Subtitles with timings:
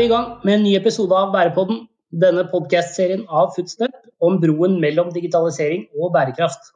[0.00, 1.82] Vi i gang med en ny episode av Bærepodden.
[2.22, 6.70] Denne podkast-serien av Footstep om broen mellom digitalisering og bærekraft.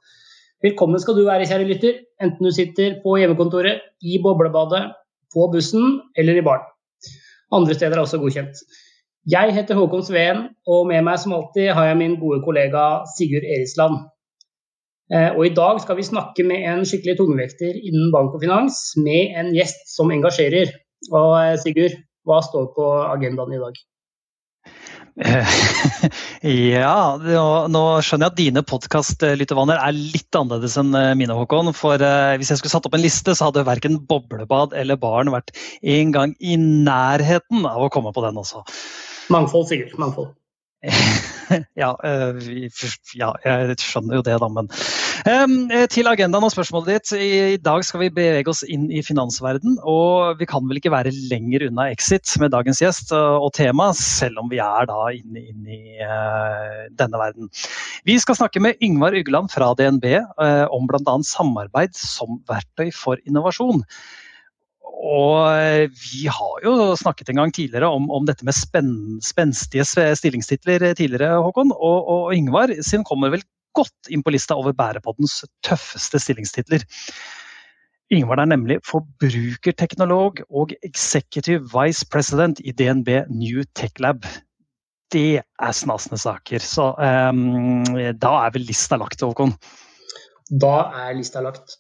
[0.67, 4.83] Velkommen skal du være, kjære lytter, enten du sitter på hjemmekontoret, i boblebadet,
[5.33, 6.69] på bussen eller i baren.
[7.49, 8.61] Andre steder er også godkjent.
[9.39, 12.87] Jeg heter Håkon Sveen, og med meg som alltid har jeg min gode kollega
[13.17, 14.03] Sigurd Erisland.
[15.09, 18.91] Eh, og I dag skal vi snakke med en skikkelig tungvekter innen bank og finans,
[19.01, 20.77] med en gjest som engasjerer.
[21.09, 23.83] Og eh, Sigurd, hva står på agendaen i dag?
[26.43, 26.95] ja,
[27.71, 31.71] nå skjønner jeg at dine podkastlyttervaner er litt annerledes enn eh, mine, Håkon.
[31.77, 35.31] For uh, hvis jeg skulle satt opp en liste, så hadde verken boblebad eller baren
[35.35, 38.65] vært engang i nærheten av å komme på den også.
[39.35, 39.95] Mangfold, sikkert.
[40.03, 40.35] Mangfold.
[41.83, 42.43] ja, uh,
[43.15, 44.73] ja, jeg skjønner jo det, da, men
[45.25, 47.11] Til agendaen og spørsmålet ditt.
[47.17, 51.15] I, dag skal vi bevege oss inn i finansverden, og vi kan vel ikke være
[51.31, 55.65] lenger unna Exit med dagens gjest og tema, selv om vi er da inne, inn
[55.65, 57.49] i uh, denne verden.
[58.05, 60.11] Vi skal snakke med Yngvar Ygland fra DNB
[60.69, 61.17] om bl.a.
[61.25, 63.81] samarbeid som verktøy for innovasjon.
[65.05, 68.95] Og vi har jo snakket en gang tidligere om, om dette med spenn,
[69.25, 71.73] spenstige stillingstitler tidligere, Håkon.
[71.73, 73.45] Og, og Yngvar sin kommer vel
[73.77, 76.85] godt inn på lista over Bærepoddens tøffeste stillingstitler.
[78.13, 84.27] Ingvard er nemlig forbrukerteknolog og executive vice president i DNB New Tech Lab.
[85.13, 86.61] Det er snasende saker.
[86.61, 87.85] Så um,
[88.21, 89.55] da er vel lista lagt, Håkon?
[90.51, 91.79] Da er lista lagt.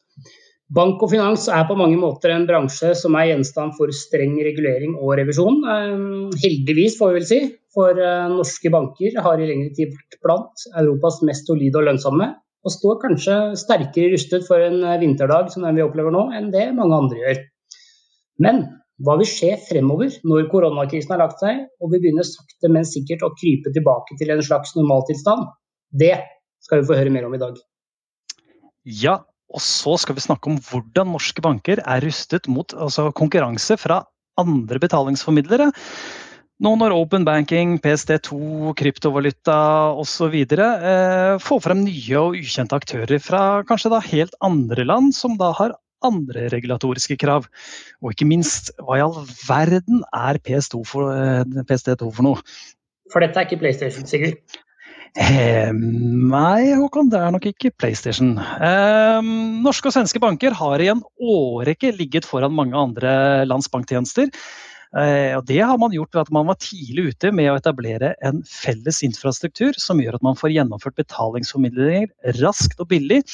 [0.74, 4.96] Bank og finans er på mange måter en bransje som er gjenstand for streng regulering
[4.96, 5.60] og revisjon.
[5.60, 7.40] Eh, heldigvis, får vi vel si.
[7.74, 12.30] For eh, norske banker har i lengre tid vært blant Europas mest solide og lønnsomme.
[12.64, 16.52] Og står kanskje sterkere rustet for en eh, vinterdag som den vi opplever nå, enn
[16.54, 17.42] det mange andre gjør.
[18.44, 18.64] Men
[19.02, 23.26] hva vil skje fremover når koronakrisen har lagt seg og vi begynner sakte, men sikkert
[23.26, 25.48] å krype tilbake til en slags normaltilstand?
[25.90, 26.14] Det
[26.64, 27.58] skal vi få høre mer om i dag.
[28.84, 29.18] Ja,
[29.50, 34.04] og så skal vi snakke om hvordan norske banker er rustet mot altså konkurranse fra
[34.40, 35.70] andre betalingsformidlere.
[36.62, 39.56] Nå når open banking, PSD2, kryptovaluta
[39.98, 40.36] osv.
[40.54, 45.50] Eh, får frem nye og ukjente aktører fra kanskje da helt andre land, som da
[45.58, 47.48] har andre regulatoriske krav.
[48.04, 49.16] Og ikke minst, hva i all
[49.48, 52.44] verden er PST2 for, eh, PSD2 for noe?
[53.10, 54.38] For dette er ikke PlayStation, Sigurd?
[55.14, 58.38] Eh, nei, Håkon, det er nok ikke PlayStation.
[58.38, 59.20] Eh,
[59.62, 64.30] norske og svenske banker har i en årrekke ligget foran mange andre lands banktjenester.
[64.94, 68.12] Eh, og det har man gjort ved at man var tidlig ute med å etablere
[68.22, 73.24] en felles infrastruktur som gjør at man får gjennomført betalingsformidlinger raskt og billig.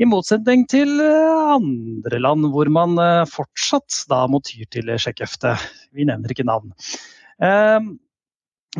[0.00, 5.54] I motsetning til eh, andre land hvor man eh, fortsatt da må ty til sjekkehefte.
[5.94, 6.72] Vi nevner ikke navn.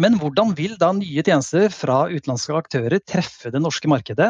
[0.02, 4.28] Men hvordan vil da nye tjenester fra utenlandske aktører treffe det norske markedet?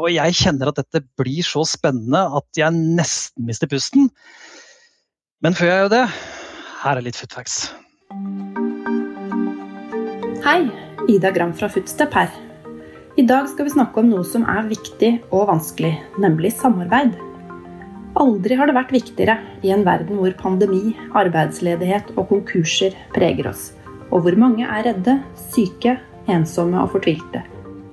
[0.00, 4.08] Og jeg kjenner at dette blir så spennende at jeg nesten mister pusten.
[5.44, 6.02] Men før jeg gjør det,
[6.82, 7.70] her er litt footfacts.
[10.44, 10.60] Hei,
[11.10, 12.30] Ida Gram fra Footstep her.
[13.18, 17.16] I dag skal vi snakke om noe som er viktig og vanskelig, nemlig samarbeid.
[18.18, 19.36] Aldri har det vært viktigere
[19.66, 23.72] i en verden hvor pandemi, arbeidsledighet og konkurser preger oss
[24.10, 25.18] og hvor mange er redde,
[25.52, 25.98] syke,
[26.32, 27.42] ensomme og fortvilte.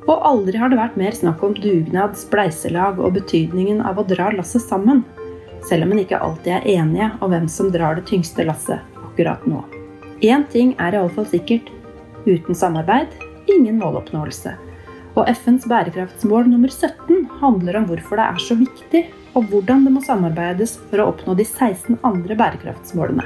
[0.05, 4.29] Og aldri har det vært mer snakk om dugnad, spleiselag og betydningen av å dra
[4.35, 5.03] lasset sammen,
[5.69, 9.45] selv om en ikke alltid er enige om hvem som drar det tyngste lasset akkurat
[9.49, 9.63] nå.
[10.21, 11.71] Én ting er iallfall sikkert.
[12.25, 13.13] Uten samarbeid
[13.51, 14.55] ingen måloppnåelse.
[15.15, 19.93] Og FNs bærekraftsmål nummer 17 handler om hvorfor det er så viktig, og hvordan det
[19.95, 23.25] må samarbeides for å oppnå de 16 andre bærekraftsmålene.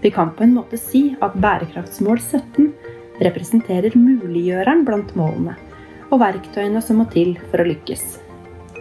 [0.00, 2.70] Vi kan på en måte si at bærekraftsmål 17
[3.20, 5.56] representerer muliggjøreren blant målene,
[6.08, 8.29] og verktøyene som må til for å lykkes.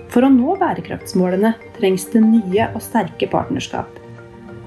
[0.10, 4.00] For å nå bærekraftsmålene trengs det nye og sterke partnerskap.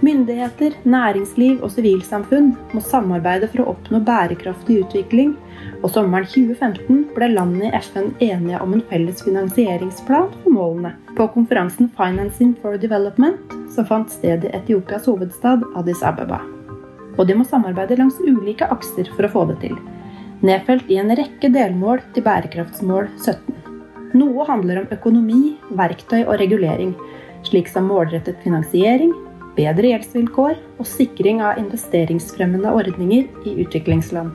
[0.03, 5.37] Myndigheter, næringsliv og sivilsamfunn må samarbeide for å oppnå bærekraftig utvikling,
[5.83, 11.29] og sommeren 2015 ble landene i FN enige om en felles finansieringsplan for målene på
[11.37, 16.43] konferansen Financing for Development som fant sted i Etiopias hovedstad Addis Ababa.
[17.19, 19.79] Og de må samarbeide langs ulike akser for å få det til.
[20.43, 23.62] Nedfelt i en rekke delmål til bærekraftsmål 17.
[24.13, 26.93] Noe handler om økonomi, verktøy og regulering,
[27.49, 29.15] slik som målrettet finansiering,
[29.57, 34.35] bedre gjeldsvilkår og sikring av investeringsfremmende ordninger i utviklingsland.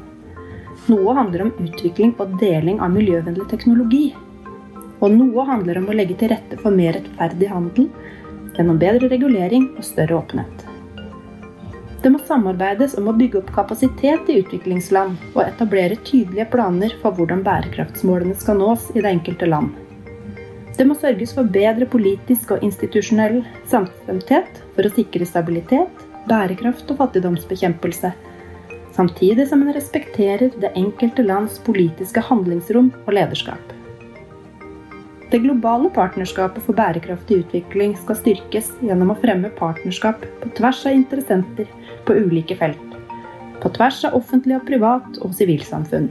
[0.87, 4.07] Noe handler om utvikling og deling av miljøvennlig teknologi.
[4.97, 7.91] Og noe handler om å legge til rette for mer rettferdig handel
[8.57, 10.76] gjennom bedre regulering og større åpenhet.
[12.01, 17.17] Det må samarbeides om å bygge opp kapasitet i utviklingsland og etablere tydelige planer for
[17.17, 19.73] hvordan bærekraftsmålene skal nås i det enkelte land.
[20.77, 23.39] Det må sørges for bedre politisk og institusjonell
[23.71, 28.11] samstemthet for å sikre stabilitet, bærekraft og fattigdomsbekjempelse,
[28.93, 33.73] samtidig som en respekterer det enkelte lands politiske handlingsrom og lederskap.
[35.31, 40.95] Det globale partnerskapet for bærekraftig utvikling skal styrkes gjennom å fremme partnerskap på tvers av
[40.95, 41.67] interessenter
[42.07, 42.95] på ulike felt.
[43.61, 46.09] På tvers av offentlig og privat og sivilsamfunn.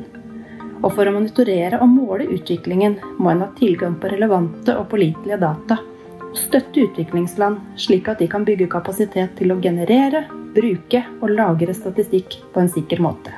[0.83, 5.41] Og for å monitorere og måle utviklingen må en ha tilgang på relevante og pålitelige
[5.41, 5.79] data.
[6.27, 10.27] Og støtte utviklingsland, slik at de kan bygge kapasitet til å generere,
[10.57, 13.33] bruke og lagre statistikk på en sikker måte.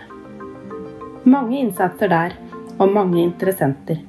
[1.28, 2.36] Mange innsatser der,
[2.78, 4.02] og mange interessenter.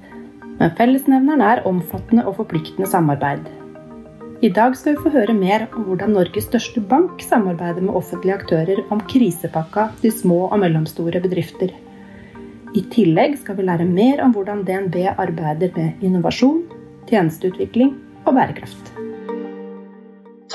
[0.59, 3.45] Men fellesnevneren er omfattende og forpliktende samarbeid.
[4.39, 8.37] I dag skal vi få høre mer om hvordan Norges største bank samarbeider med offentlige
[8.37, 11.73] aktører om krisepakka til små og mellomstore bedrifter.
[12.71, 16.61] I tillegg skal vi lære mer om hvordan DNB arbeider med innovasjon,
[17.11, 17.91] tjenesteutvikling
[18.23, 18.93] og bærekraft.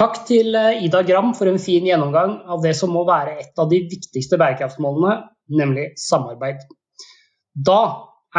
[0.01, 3.61] Takk til eh, Ida Gram for en fin gjennomgang av det som må være et
[3.61, 5.19] av de viktigste bærekraftsmålene,
[5.61, 6.65] nemlig samarbeid.
[7.53, 7.83] Da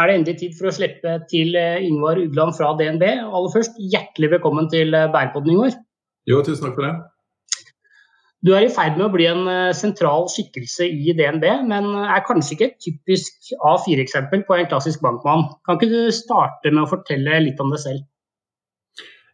[0.02, 3.04] er det endelig tid for å slippe til Ingvar Yngvar Ugland fra DNB.
[3.26, 5.76] Aller først, hjertelig velkommen til Bærpodden, Bærepodden, Yngvar.
[6.26, 6.94] Jo, tusen takk for det.
[8.46, 12.26] Du er i ferd med å bli en eh, sentral skikkelse i DNB, men er
[12.26, 15.48] kanskje ikke et typisk A4-eksempel på en klassisk bankmann.
[15.66, 18.04] Kan ikke du starte med å fortelle litt om deg selv?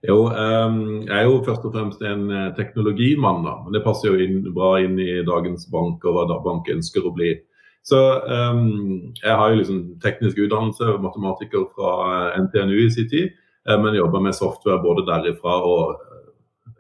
[0.03, 3.59] Jo, um, jeg er jo først og fremst en eh, teknologimann, da.
[3.67, 7.13] Men det passer jo inn, bra inn i dagens bank og hva bank ønsker å
[7.15, 7.37] bli.
[7.83, 13.33] Så um, jeg har jo liksom teknisk utdannelse, matematiker fra eh, NTNU i sin tid,
[13.67, 16.01] men jobba med software både derifra og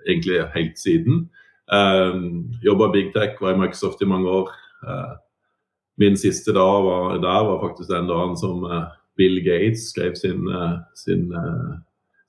[0.06, 1.28] egentlig helt siden.
[1.72, 4.50] Um, Jobba Big Tech, var i Microsoft i mange år.
[4.86, 5.14] Uh,
[5.98, 8.84] min siste dag var, der var faktisk den dagen som uh,
[9.16, 11.32] Bill Gates skrev sin, uh, sin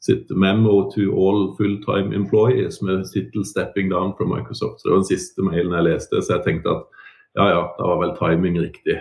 [0.03, 4.77] sitt memo to all full-time employees med tittel 'Stepping down from Microsoft'.
[4.77, 6.83] Så Det var den siste mailen jeg leste, så jeg tenkte at
[7.39, 8.99] ja ja, da var vel timing riktig.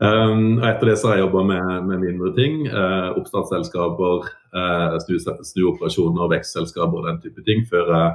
[0.00, 2.62] Um, Etter det så har jeg jobba med, med, mindre ting.
[2.72, 7.66] Uh, oppstartsselskaper, uh, snuoperasjoner, vekstselskaper og den type ting.
[7.68, 8.14] Før jeg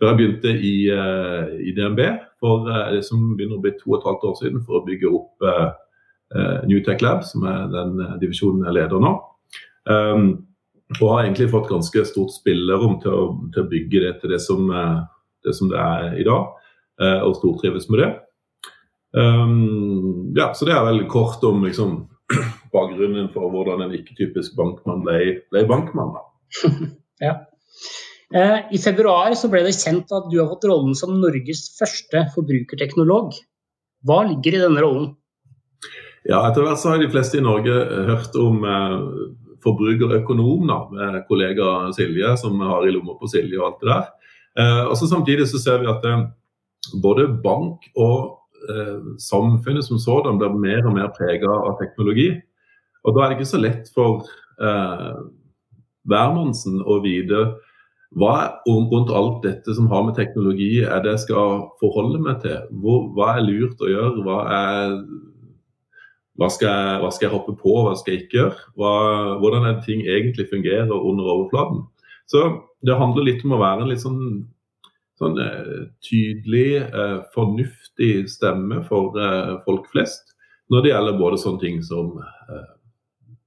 [0.00, 2.00] før jeg begynte i, uh, i DNB
[2.40, 4.84] for uh, det som begynner å bli to og et halvt år siden, for å
[4.86, 5.68] bygge opp uh,
[6.64, 9.12] New Tech Lab, som er den divisjonen jeg leder nå.
[9.90, 10.30] Um,
[10.98, 13.24] og har egentlig fått ganske stort spillerom til å,
[13.54, 14.64] til å bygge det til det som,
[15.46, 16.48] det som, det er i dag,
[17.22, 18.08] og stortrives med det.
[19.12, 21.96] Um, ja, så det er vel kort om liksom,
[22.74, 25.20] bakgrunnen for hvordan en ikke-typisk bankmann ble,
[25.50, 26.14] ble bankmann.
[27.26, 27.40] ja.
[28.34, 32.28] Eh, I februar så ble det kjent at du har fått rollen som Norges første
[32.36, 33.34] forbrukerteknolog.
[34.06, 35.10] Hva ligger i denne rollen?
[36.28, 37.74] Ja, Etter hvert så har de fleste i Norge
[38.06, 38.96] hørt om eh,
[39.64, 44.10] forbrukerøkonom da, med kollega Silje, som har i lomma på Silje og alt det der.
[44.60, 46.26] Eh, og så Samtidig så ser vi at eh,
[47.02, 48.36] både bank og eh,
[49.20, 52.32] samfunnet som sådan blir mer og mer prega av teknologi.
[53.04, 54.26] Og Da er det ikke så lett for
[54.60, 55.20] eh,
[56.08, 57.44] hvermannsen å vite
[58.18, 62.58] hva rundt alt dette som har med teknologi er det jeg skal forholde meg til?
[62.82, 64.24] Hvor, hva er lurt å gjøre?
[64.26, 64.96] Hva, er,
[66.40, 68.64] hva, skal jeg, hva, skal jeg, hoppe på, hva skal jeg ikke gjøre?
[68.80, 68.94] Hva,
[69.38, 71.84] hvordan er det ting egentlig fungerer under overflaten?
[72.30, 72.42] Så
[72.86, 74.24] det handler litt om å være en litt sånn,
[75.20, 80.34] sånn eh, tydelig, eh, fornuftig stemme for eh, folk flest.
[80.72, 82.12] Når det gjelder både sånne ting som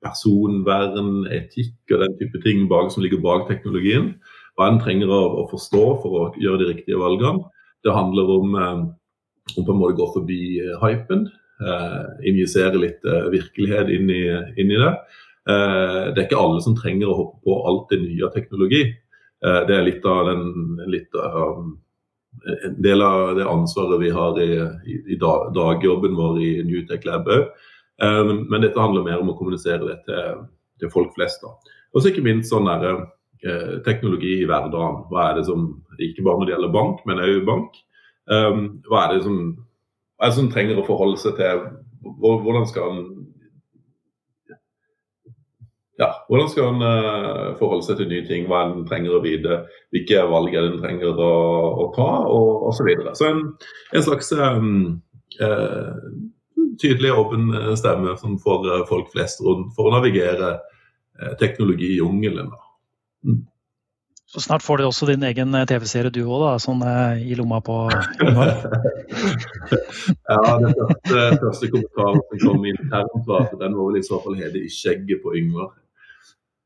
[0.04, 4.10] personvern, etikk og den type ting bak, som ligger bak teknologien
[4.60, 7.46] hva en trenger å, forstå for å gjøre de riktige valgene.
[7.88, 10.42] Det handler om, om på en måte gå forbi
[10.84, 11.24] hypen.
[12.28, 14.22] Injisere litt virkelighet inn i,
[14.60, 14.92] inn i det.
[15.48, 18.84] Det er ikke alle som trenger å hoppe på alt det nye av teknologi.
[19.46, 24.40] Eh, det er litt av, den, litt av en del av det ansvaret vi har
[24.42, 24.52] i,
[25.14, 27.52] i, dagjobben vår i New Tech Lab òg.
[28.02, 30.40] Men dette handler mer om å kommunisere det til,
[30.82, 31.46] til folk flest.
[31.46, 33.04] Og så ikke minst sånn der,
[33.44, 35.02] Eh, teknologi i hverdagen.
[35.12, 37.76] Hva er det som, Ikke bare når det gjelder bank, men òg bank.
[38.88, 39.36] Hva er det som,
[40.22, 41.60] er det som trenger å forholde seg til
[42.24, 43.02] Hvordan skal en
[46.02, 49.60] ja, hvordan skal en uh, forholde seg til nye ting, hva en trenger å vite,
[49.94, 51.34] hvilke valg en trenger å,
[51.84, 52.80] å ta, og osv.
[52.80, 53.16] Så, videre.
[53.20, 53.44] så en,
[53.94, 54.72] en slags um,
[55.38, 55.94] uh,
[56.82, 62.50] tydelig, åpen stemme som får folk flest rundt for å navigere uh, teknologi i jungelen.
[63.28, 63.44] Mm.
[64.34, 66.82] Så snart får du også din egen TV-serie du òg, sånn
[67.22, 67.76] i lomma på
[68.18, 68.50] Yngvar?
[70.32, 74.18] ja, den første, første kommentaren som kom internt, var at den var vel i så
[74.26, 75.76] fall hete 'I skjegget på Yngvar'.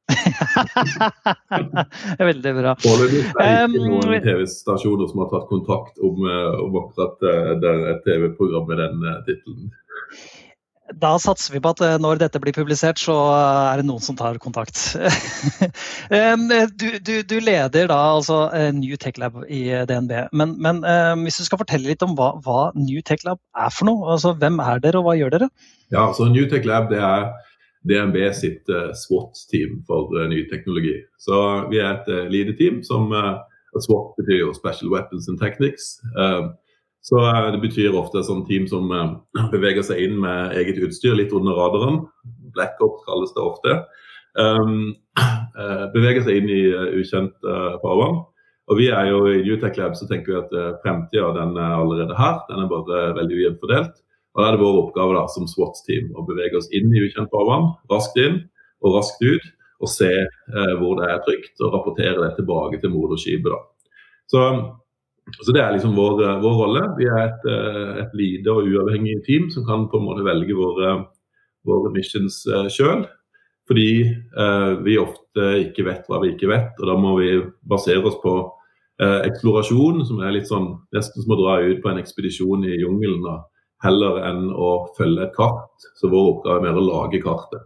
[2.30, 2.76] Veldig bra.
[2.84, 8.02] Foreløpig er det ikke noen TV-stasjoner som har tatt kontakt om, eh, om akkurat et
[8.08, 8.96] TV-program med den
[9.28, 9.68] tittelen.
[10.96, 14.16] Da satser vi på at eh, når dette blir publisert, så er det noen som
[14.20, 14.80] tar kontakt.
[16.80, 20.14] du, du, du, leder da altså eh, New Tech Lab i DNB.
[20.32, 20.80] Men, men
[21.26, 24.08] hvis du skal fortelle litt om hva, hva, New Tech Lab er for noe?
[24.16, 25.52] Altså, hvem er dere, og hva gjør dere?
[25.92, 27.28] Ja, så New Tech Lab det er
[27.88, 30.96] DNB sitt uh, SWAT-team for uh, ny teknologi.
[31.17, 31.39] Så
[31.72, 35.98] vi er et uh, lite team som SWAT betyr jo Special Weapons and Techniques.
[36.17, 36.56] Uh,
[37.08, 39.12] så eh, Det betyr ofte sånn team som eh,
[39.53, 42.01] beveger seg inn med eget utstyr litt under radaren.
[42.56, 43.77] Black Ops kalles det ofte.
[45.96, 46.63] Beveger seg inn i
[47.00, 47.34] ukjent
[47.82, 48.20] farvann.
[48.67, 52.44] Og vi er jo I Newtech Lab så tenker vi at fremtida er allerede her.
[52.50, 53.96] Den er bare veldig ujevnt fordelt.
[54.38, 57.34] Og Da er det vår oppgave da, som SWAT-team å bevege oss inn i ukjent
[57.34, 57.72] farvann.
[57.89, 58.44] Raskt inn
[58.86, 59.53] og raskt ut.
[59.82, 63.50] Og se eh, hvor det er trygt, og rapportere det tilbake til moderskipet.
[63.53, 63.60] da.
[64.29, 64.44] Så
[65.36, 66.84] så Det er liksom vår, eh, vår rolle.
[66.98, 70.56] Vi er et, eh, et, lite og uavhengig team som kan på en måte velge
[70.56, 71.08] våre,
[71.65, 73.06] våre missions uh, sjøl.
[73.67, 78.06] Fordi eh, vi ofte ikke vet hva vi ikke vet, og da må vi basere
[78.06, 78.53] oss på
[78.98, 83.22] eksplorasjon, som er litt sånn nesten som å dra ut på en ekspedisjon i jungelen,
[83.86, 85.89] heller enn å følge et kart.
[86.00, 87.65] Så vår oppgave er mer å lage kartet.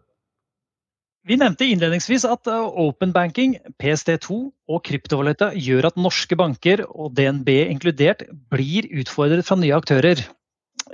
[1.30, 4.38] Vi nevnte innledningsvis at eh, open banking, PST2
[4.74, 10.24] og kryptovaluta gjør at norske banker, og DNB inkludert, blir utfordret fra nye aktører.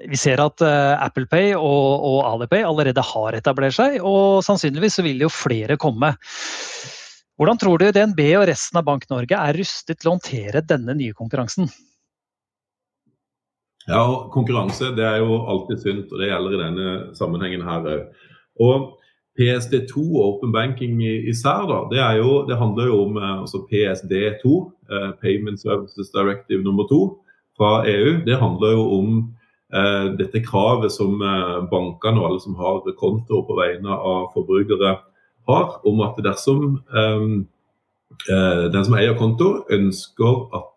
[0.03, 4.99] Vi ser at eh, Apple Pay og, og Alipay allerede har etablert seg, og sannsynligvis
[5.07, 6.11] vil jo flere komme.
[7.39, 11.15] Hvordan tror du DNB og resten av Bank-Norge er rustet til å håndtere denne nye
[11.15, 11.69] konkurransen?
[13.87, 17.85] Ja, og Konkurranse det er jo alltid sunt, og det gjelder i denne sammenhengen her
[18.59, 18.93] òg.
[19.37, 24.53] PSD2 og open banking især, da, det, jo, det handler jo om eh, altså PSD2,
[24.91, 27.01] eh, Payment Services Directive nummer to
[27.57, 28.15] fra EU.
[28.25, 29.11] Det handler jo om
[29.73, 34.95] eh, dette kravet som eh, bankene og alle som har kontoer på vegne av forbrukere
[35.47, 37.29] har, om at dersom eh,
[38.33, 40.73] eh den som eier konto, ønsker at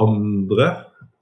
[0.00, 0.66] andre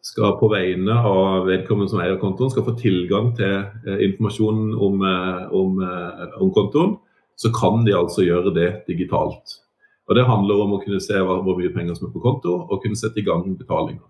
[0.02, 5.02] skal på vegne av vedkommende som eier kontoen, skal få tilgang til eh, informasjon om,
[5.07, 6.95] eh, om, eh, om, kontoen,
[7.40, 9.61] så kan de altså gjøre det digitalt.
[10.09, 12.83] Og Det handler om å kunne se hvor mye penger som er på konto, og
[12.83, 14.07] kunne sette i gang betalinger.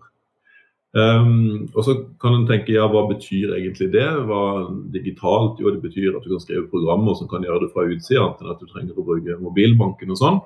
[0.91, 4.07] Um, og så kan en tenke ja, hva betyr egentlig det?
[4.27, 5.61] Hva digitalt?
[5.63, 8.49] Jo, det betyr at du kan skrive programmer som kan gjøre det fra utsida, enten
[8.51, 10.41] at du trenger å bruke mobilbanken og sånn.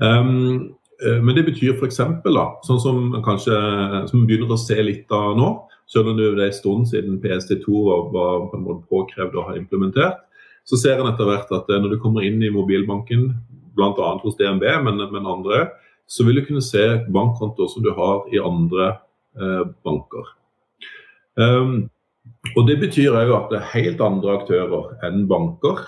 [0.00, 2.00] Um, men det betyr f.eks.
[2.66, 3.54] sånn som kanskje
[4.08, 5.50] som vi begynner å se litt av nå,
[5.88, 9.46] selv om det er en stund siden PST2 var, var på en måte påkrevd å
[9.48, 10.24] ha implementert,
[10.68, 13.30] så ser en etter hvert at eh, når du kommer inn i mobilbanken,
[13.78, 14.08] bl.a.
[14.22, 15.68] hos DNB, men, men, andre,
[16.08, 18.90] så vil du kunne se bankkontoer som du har i andre
[19.38, 20.34] eh, banker.
[21.38, 21.86] Um,
[22.56, 25.84] og Det betyr òg at helt andre aktører enn banker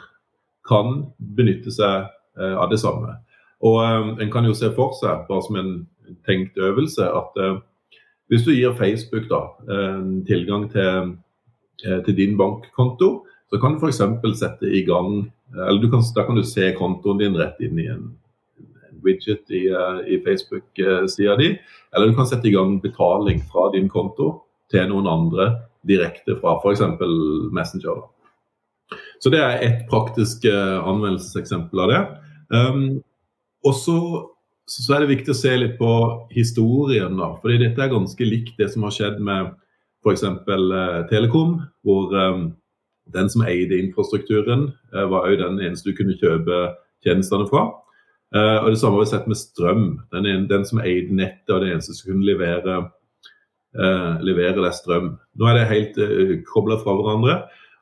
[0.68, 2.06] kan benytte seg
[2.38, 3.18] eh, av det samme.
[3.60, 5.74] Og eh, En kan jo se for seg, bare som en
[6.26, 7.58] tenkt øvelse, at eh,
[8.30, 9.40] hvis du gir Facebook da,
[10.28, 11.16] tilgang til,
[11.82, 13.98] uh, til, din bankkonto, så kan du f.eks.
[14.38, 18.04] sette i gang eller kan, Da kan du se kontoen din rett inn i en,
[19.02, 19.64] widget i,
[20.06, 21.58] i Facebook-sida di.
[21.90, 25.50] Eller du kan sette i gang betaling fra din konto til noen andre
[25.82, 26.86] direkte fra f.eks.
[27.50, 27.98] Messenger.
[27.98, 28.96] Da.
[29.18, 32.02] Så Det er et praktisk anvendelseseksempel av det.
[32.54, 33.00] Um,
[33.66, 33.96] og så,
[34.68, 35.90] så, er det viktig å se litt på
[36.32, 37.34] historien, da.
[37.42, 39.52] fordi dette er ganske likt det som har skjedd med
[40.04, 40.24] f.eks.
[40.24, 42.46] Eh, Telekom, hvor eh,
[43.14, 46.62] den som eide infrastrukturen, eh, var òg den eneste du kunne kjøpe
[47.04, 47.66] tjenestene fra.
[48.34, 49.84] Eh, og Det samme har vi sett med strøm.
[50.14, 52.80] Den, den som eide nettet, og den eneste som kunne levere,
[53.74, 55.14] eh, levere deg strøm.
[55.36, 57.40] Nå er det helt eh, kobla fra hverandre.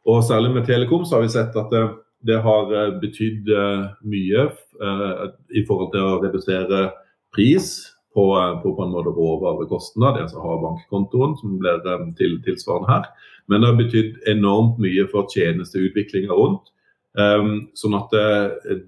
[0.09, 1.93] Og Særlig med Telekom så har vi sett at eh,
[2.27, 6.89] det har eh, betydd eh, mye eh, i forhold til å redusere
[7.35, 7.71] pris
[8.15, 8.25] på,
[8.63, 11.85] på, på en måte råvarekostnad, altså har bankkontoen, som blir
[12.19, 13.07] til, tilsvarende her.
[13.49, 16.73] Men det har betydd enormt mye for tjenesteutviklinga rundt.
[17.19, 18.83] Um, sånn at uh,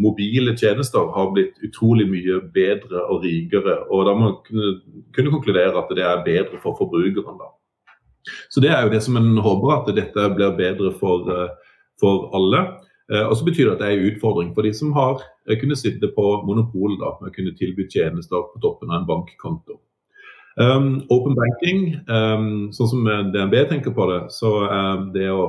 [0.00, 3.76] mobile tjenester har blitt utrolig mye bedre og rikere.
[3.92, 4.70] Og da må man kunne,
[5.14, 7.38] kunne konkludere at det er bedre for forbrukeren.
[7.38, 7.50] da.
[8.50, 11.71] Så det er jo det som en håper, at dette blir bedre for, uh,
[12.02, 12.64] for alle.
[13.12, 15.20] Og så betyr det at det er en utfordring for de som har
[15.60, 19.76] kunnet sitte på monopol da, med å kunne tilby tjenester på toppen av en bankkonto.
[20.56, 25.46] Um, open banking, um, sånn som DNB tenker på det, så um, det å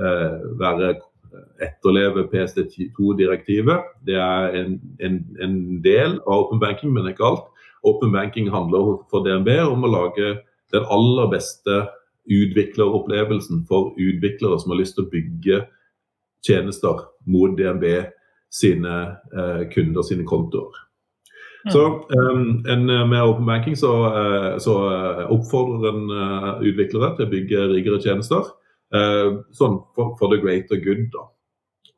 [0.00, 0.94] uh, være
[1.60, 7.50] etterleve PSD2-direktivet, det er en, en, en, del av open banking, men ikke alt.
[7.86, 10.38] Open banking handler for DNB om å lage
[10.72, 11.82] den aller beste
[12.30, 15.60] utvikleropplevelsen for utviklere som har lyst til å bygge
[16.46, 17.86] tjenester mot DNB
[18.50, 18.94] sine
[19.36, 20.78] eh, kunder sine kontoer.
[21.64, 21.72] Mm.
[21.72, 24.74] Så um, en, eh, Med open banking så, uh, så
[25.28, 28.48] oppfordrer en uh, utviklere til å bygge riggere tjenester.
[28.94, 31.10] Uh, sånn for, for, the greater good.
[31.12, 31.26] da.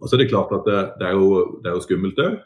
[0.03, 2.41] Og så er det klart at det, det, er, jo, det er, jo, skummelt òg.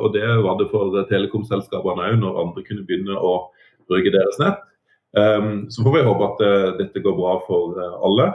[0.00, 3.34] og det var det for telekomselskapene òg, når andre kunne begynne å
[3.92, 4.62] bruke deres nett.
[5.12, 6.40] Um, så får vi håpe at
[6.80, 8.30] dette går bra for alle,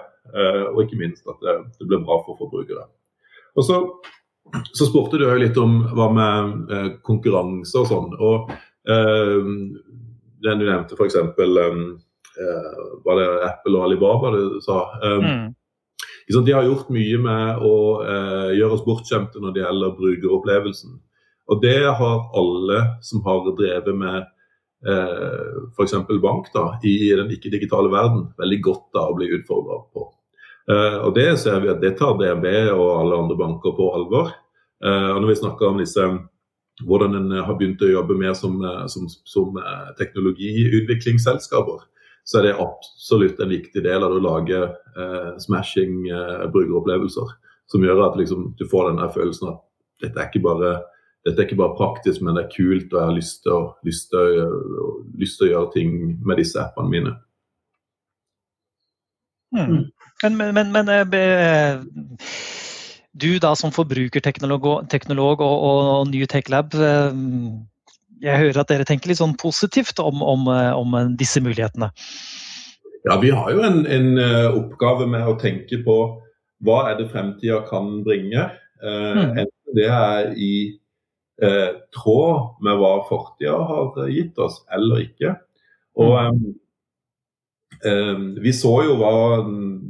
[0.70, 2.86] og ikke minst at det, det blir bra for forbrukere.
[3.60, 3.84] Og så
[4.74, 8.14] så spurte du jo litt om hva med eh, konkurranse og sånn.
[8.18, 8.52] og
[8.90, 9.38] eh,
[10.46, 11.18] Den du nevnte f.eks.
[11.38, 11.84] Um,
[12.40, 14.82] eh, var det Apple og Alibaba du sa?
[15.04, 15.46] Um, mm.
[16.30, 17.76] De har gjort mye med å
[18.06, 20.98] eh, gjøre oss bortskjemte når det gjelder brukeropplevelsen.
[21.50, 24.20] Og det har alle som har drevet med
[24.86, 25.98] eh, f.eks.
[26.22, 30.06] bank da, i den ikke-digitale verden, veldig godt av å bli utfordra på.
[30.70, 32.46] Uh, og Det ser vi at det tar DNB
[32.76, 34.34] og alle andre banker på alvor.
[34.84, 36.06] Uh, og når vi snakker om disse,
[36.86, 39.58] hvordan en har begynt å jobbe mer som, eh, som, som
[39.98, 41.82] teknologiutviklingsselskaper,
[42.24, 46.06] så er det absolutt en viktig del av det å lage eh, smashing
[46.54, 47.34] brukeropplevelser.
[47.68, 49.60] Som gjør at liksom, du får den følelsen at
[50.06, 50.72] dette er bare
[51.28, 53.64] dette er ikke bare praktisk, men det er kult, og jeg har lyst til å,
[53.86, 57.12] lyst til å, lyst til å gjøre ting med disse appene mine.
[59.56, 59.90] Mm.
[60.24, 61.80] Men, men, men eh,
[63.12, 67.14] du da som forbrukerteknolog teknolog og, og New Tech Lab, eh,
[68.20, 71.92] jeg hører at dere tenker litt sånn positivt om, om, eh, om disse mulighetene?
[73.08, 74.10] Ja, Vi har jo en, en,
[74.52, 76.00] oppgave med å tenke på
[76.68, 78.50] hva er det fremtida kan bringe.
[78.84, 79.38] Mm.
[79.40, 80.52] Enten det er i
[81.42, 85.36] eh, tråd med hva fortida har gitt oss, eller ikke.
[86.00, 86.50] Og mm.
[87.88, 89.14] Ehm, vi så jo hva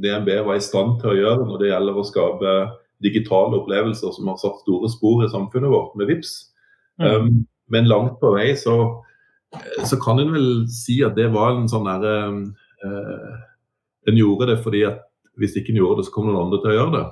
[0.02, 2.54] DNB var i stand til å gjøre når det gjelder å skape
[3.02, 6.34] digitale opplevelser som har satt store spor i samfunnet vårt med VIPS.
[7.00, 7.06] Mm.
[7.06, 7.30] Um,
[7.72, 8.76] men langt på vei så,
[9.88, 12.16] så kan en vel si at det var en sånn derre
[12.84, 13.38] uh,
[14.08, 15.02] En gjorde det fordi at
[15.40, 17.02] hvis ikke en gjorde det, så kom noen andre til å gjøre det.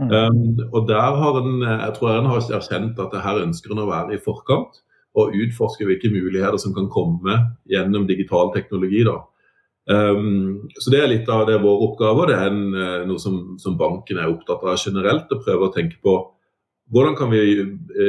[0.00, 0.10] Mm.
[0.10, 3.82] Um, og der har en, jeg tror en har erkjent at det her ønsker en
[3.82, 4.80] å være i forkant
[5.18, 7.36] og utforske hvilke muligheter som kan komme
[7.70, 9.02] gjennom digital teknologi.
[9.06, 9.18] da.
[9.88, 12.26] Um, så Det er litt av det er vår oppgave.
[12.30, 15.32] Det er en, eh, noe som, som, banken er opptatt av generelt.
[15.32, 16.18] Å prøve å tenke på
[16.90, 17.40] hvordan kan vi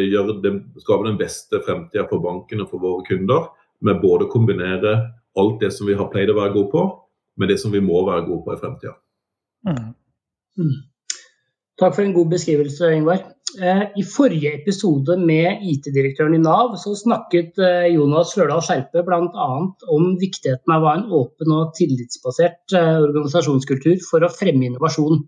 [0.09, 3.49] gjøre det, skape den beste fremtida for banken og for våre kunder.
[3.81, 4.95] Med både å kombinere
[5.37, 6.85] alt det som vi har pleid å være gode på,
[7.37, 8.95] med det som vi må være gode på i fremtida.
[9.65, 9.93] Mm.
[11.81, 13.23] Takk for en god beskrivelse, Ingvar.
[13.57, 19.47] Eh, I forrige episode med IT-direktøren i Nav så snakket eh, Jonas Lørdal Skjerpe bl.a.
[19.95, 25.23] om viktigheten av å ha en åpen og tillitsbasert eh, organisasjonskultur for å fremme innovasjon.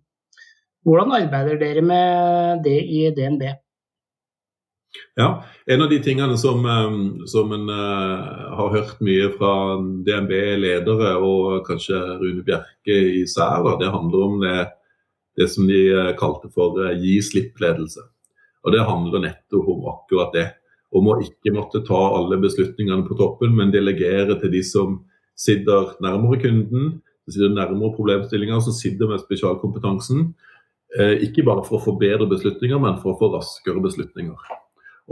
[0.86, 3.44] Hvordan arbeider dere med det i DNB?
[5.18, 6.62] Ja, En av de tingene som,
[7.26, 9.54] som en har hørt mye fra
[10.06, 14.68] DNB-ledere og kanskje Rune Bjerke især, det handler om det,
[15.38, 18.04] det som de kalte for gi slipp-ledelse.
[18.64, 20.48] Og Det handler nettopp om akkurat det.
[20.94, 25.02] Om å ikke måtte ta alle beslutningene på toppen, men delegere til de som
[25.36, 30.34] sitter nærmere kunden, som sitter nærmere problemstillinger, som sitter med spesialkompetansen.
[31.00, 34.38] Eh, ikke bare for å få bedre beslutninger, men for å få raskere beslutninger.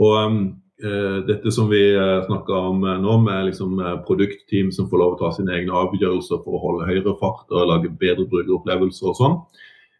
[0.00, 0.46] Og
[0.82, 1.82] eh, Dette som vi
[2.28, 5.74] snakka om eh, nå, med liksom, eh, produktteam som får lov å ta sine egne
[5.82, 9.36] avgjørelser for å holde høyere fart og lage bedre brukeropplevelser og sånn,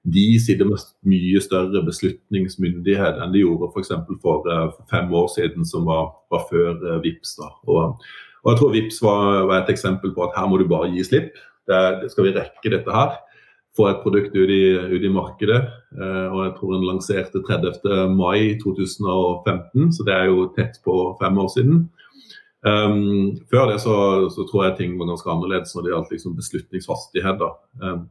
[0.02, 3.92] de sitter med mye større beslutningsmyndighet enn de gjorde f.eks.
[3.94, 7.36] For, for uh, fem år siden, som var, var før uh, VIPS.
[7.42, 8.00] Og,
[8.42, 11.04] og, jeg tror VIPS var, var, et eksempel på at her må du bare gi
[11.06, 11.36] slipp.
[11.70, 13.20] Det skal vi rekke dette her?
[13.78, 15.60] Få et produkt ut i, ut i markedet.
[15.94, 18.10] Uh, og jeg tror den lanserte 30.
[18.10, 21.84] mai 2015, så det er jo tett på fem år siden.
[22.62, 23.94] Um, før det så,
[24.30, 27.38] så, tror jeg ting var ganske annerledes når det gjaldt liksom beslutningshastighet.
[27.38, 27.54] da.
[27.82, 28.04] Um,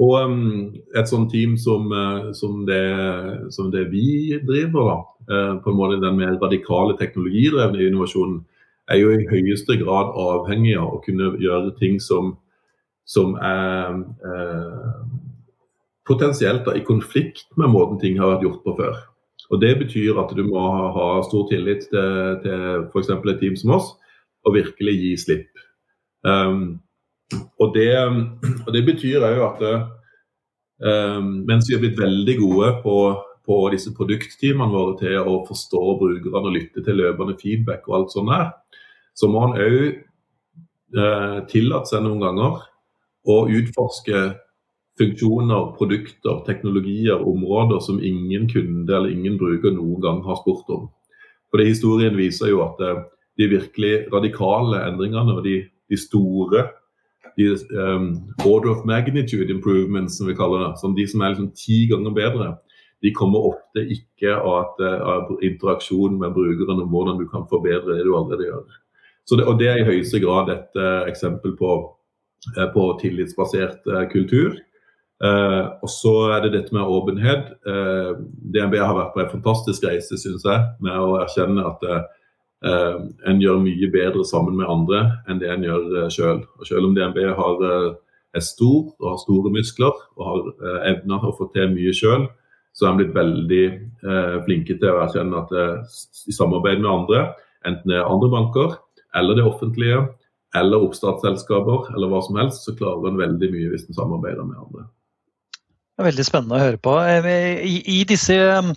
[0.00, 2.82] og um, et sånt team som, uh, som, det,
[3.52, 8.40] som, det, vi driver, da, uh, på en måte den mer radikale teknologidrevne innovasjonen,
[8.90, 12.32] er jo i høyeste grad avhengig av å kunne gjøre ting som,
[13.06, 14.96] som er eh,
[16.08, 18.98] potensielt da, i konflikt med måten ting har vært gjort på før.
[19.50, 20.62] Og Det betyr at du må
[20.94, 23.10] ha, stor tillit til, til f.eks.
[23.14, 23.92] et team som oss,
[24.46, 25.64] og virkelig gi slipp.
[26.26, 26.80] Um,
[27.32, 27.90] og, det,
[28.66, 32.96] og, det, betyr òg at um, mens vi har blitt veldig gode på,
[33.46, 38.14] på disse produktteamene våre til å forstå brukerne og lytte til løpende feedback og alt
[38.14, 38.50] sånt der,
[39.14, 39.80] så må han òg
[40.96, 42.62] uh, tillate seg noen ganger
[43.30, 44.30] å utforske
[45.00, 50.88] funksjoner, produkter, teknologier, områder som ingen kunde eller ingen bruker noen gang har spurt om.
[51.48, 53.04] For det Historien viser jo at uh,
[53.40, 56.66] de virkelig radikale endringene og de, de store
[57.40, 61.50] de, um, order of magnitude improvements, som vi kaller det, som de som er liksom
[61.56, 62.50] ti ganger bedre,
[63.00, 67.96] de kommer ofte ikke av, uh, av interaksjon med brukeren om hvordan du kan forbedre
[67.96, 68.64] det du allerede gjør.
[69.30, 71.76] Det, og Det er i høyeste grad et uh, eksempel på,
[72.56, 74.58] uh, på tillitsbasert kultur.
[75.20, 77.50] og så er det dette med åpenhet.
[78.54, 82.00] DNB har vært på en fantastisk reise, synes jeg, med å erkjenne at Uh,
[82.62, 86.44] en gjør mye bedre sammen med andre enn det en gjør uh, selv.
[86.60, 87.94] Og selv om DNB har, uh,
[88.36, 92.28] er stor og har store muskler og har evner å få til mye selv,
[92.76, 93.64] så er en blitt veldig
[94.46, 95.50] flinke til å erkjenne at
[96.30, 97.22] i samarbeid med andre,
[97.66, 98.76] enten det er andre banker
[99.18, 100.04] eller det offentlige
[100.54, 104.62] eller oppstartsselskaper eller hva som helst, så klarer en veldig mye hvis en samarbeider med
[104.62, 104.86] andre.
[105.58, 106.94] Det er veldig spennende å høre på.
[107.66, 108.72] I, i disse Eh,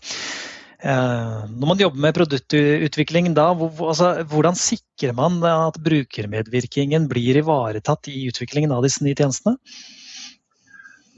[0.84, 8.26] når man jobber med produktutvikling, da, altså, hvordan sikrer man at brukermedvirkningen blir ivaretatt i
[8.28, 9.56] utviklingen av disse nye tjenestene?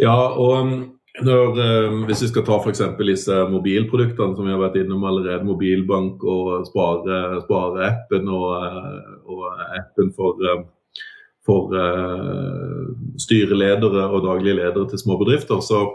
[0.01, 0.75] Ja, og um,
[1.23, 2.81] når, eh, Hvis vi skal ta f.eks.
[3.07, 7.91] disse mobilproduktene som vi har vært innom allerede, mobilbank og spareappen spare
[8.27, 9.45] og, eh, og,
[9.79, 10.41] appen for,
[11.45, 11.71] for
[13.21, 15.85] styreledere og daglige ledere til små bedrifter, så,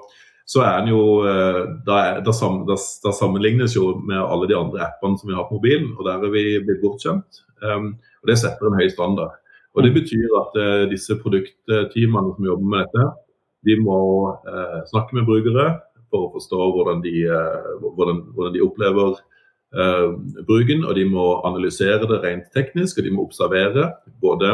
[0.51, 2.33] så er den jo eh, da, da,
[2.67, 6.09] da, da, sammenlignes jo med alle de andre appene som vi har på mobilen, og
[6.09, 7.45] der er vi blitt bortskjemt.
[7.63, 9.37] Um, og Det setter en høy standard.
[9.77, 13.07] Og Det betyr at uh, disse produktteamene som jobber med dette,
[13.69, 14.01] de må
[14.43, 15.69] uh, snakke med brukere
[16.11, 19.21] for å forstå hvordan de, uh, hvordan, hvordan de opplever
[20.49, 23.85] bruken, og de må analysere det rent teknisk, og de må observere
[24.19, 24.49] både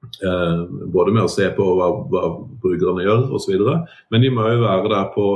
[0.00, 2.24] både med å se på hva, hva
[2.62, 3.56] brukerne gjør osv.
[4.12, 5.26] Men de må jo være der på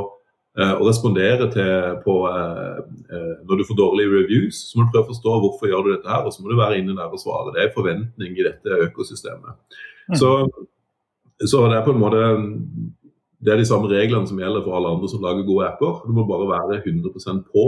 [0.59, 2.81] eh, å respondere til på eh,
[3.13, 5.93] eh, Når du får dårlige reviews, så må du prøve å forstå hvorfor gjør du
[5.95, 7.53] dette her, og så må du være inne der og svare.
[7.57, 9.81] Det er forventning i dette økosystemet.
[10.09, 10.19] Mm.
[10.21, 10.35] Så,
[11.45, 12.23] så, det er på en måte
[13.45, 15.99] det er de samme reglene som gjelder for alle andre som lager gode apper.
[16.09, 17.65] Du må bare være 100% på.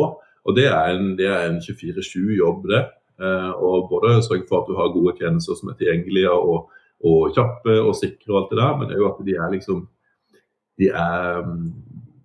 [0.46, 2.86] Og det er en, en 24-7-jobb, det.
[3.20, 6.70] Eh, og både sørge for at du har gode tjenester som er tilgjengelige, og
[7.04, 9.84] og kjappe og sikre og alt det der, men òg at de er liksom
[10.76, 11.46] de er,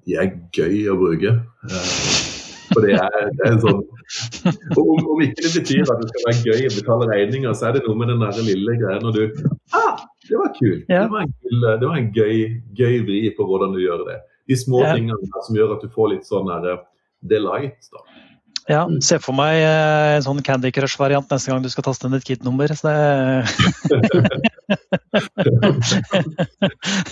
[0.07, 1.33] de er gøy å bruke.
[1.71, 1.91] Eh,
[2.71, 3.81] for det er, det er sånn
[4.79, 7.77] om, om, ikke det betyr at det skal være gøy å betale regninger, så er
[7.77, 9.21] det noe med den der lille greia når du
[9.77, 10.83] ah, det var kult.
[10.91, 11.05] Ja.
[11.05, 12.35] Det var en, kul, det var en gøy,
[12.75, 14.17] gøy, vri på hvordan du gjør det.
[14.51, 14.95] De små ja.
[14.97, 16.83] tingene som gjør at du får litt sånn eh,
[17.31, 17.91] delight.
[17.91, 18.03] da.
[18.71, 19.01] Ja, mm.
[19.03, 22.23] se for meg eh, en sånn Candy Crush-variant neste gang du skal taste inn et
[22.23, 22.71] KID-nummer.
[22.71, 22.95] Så det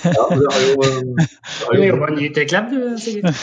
[0.08, 3.36] ja, du har jo Du jobba i ny T-Club, du sikkert?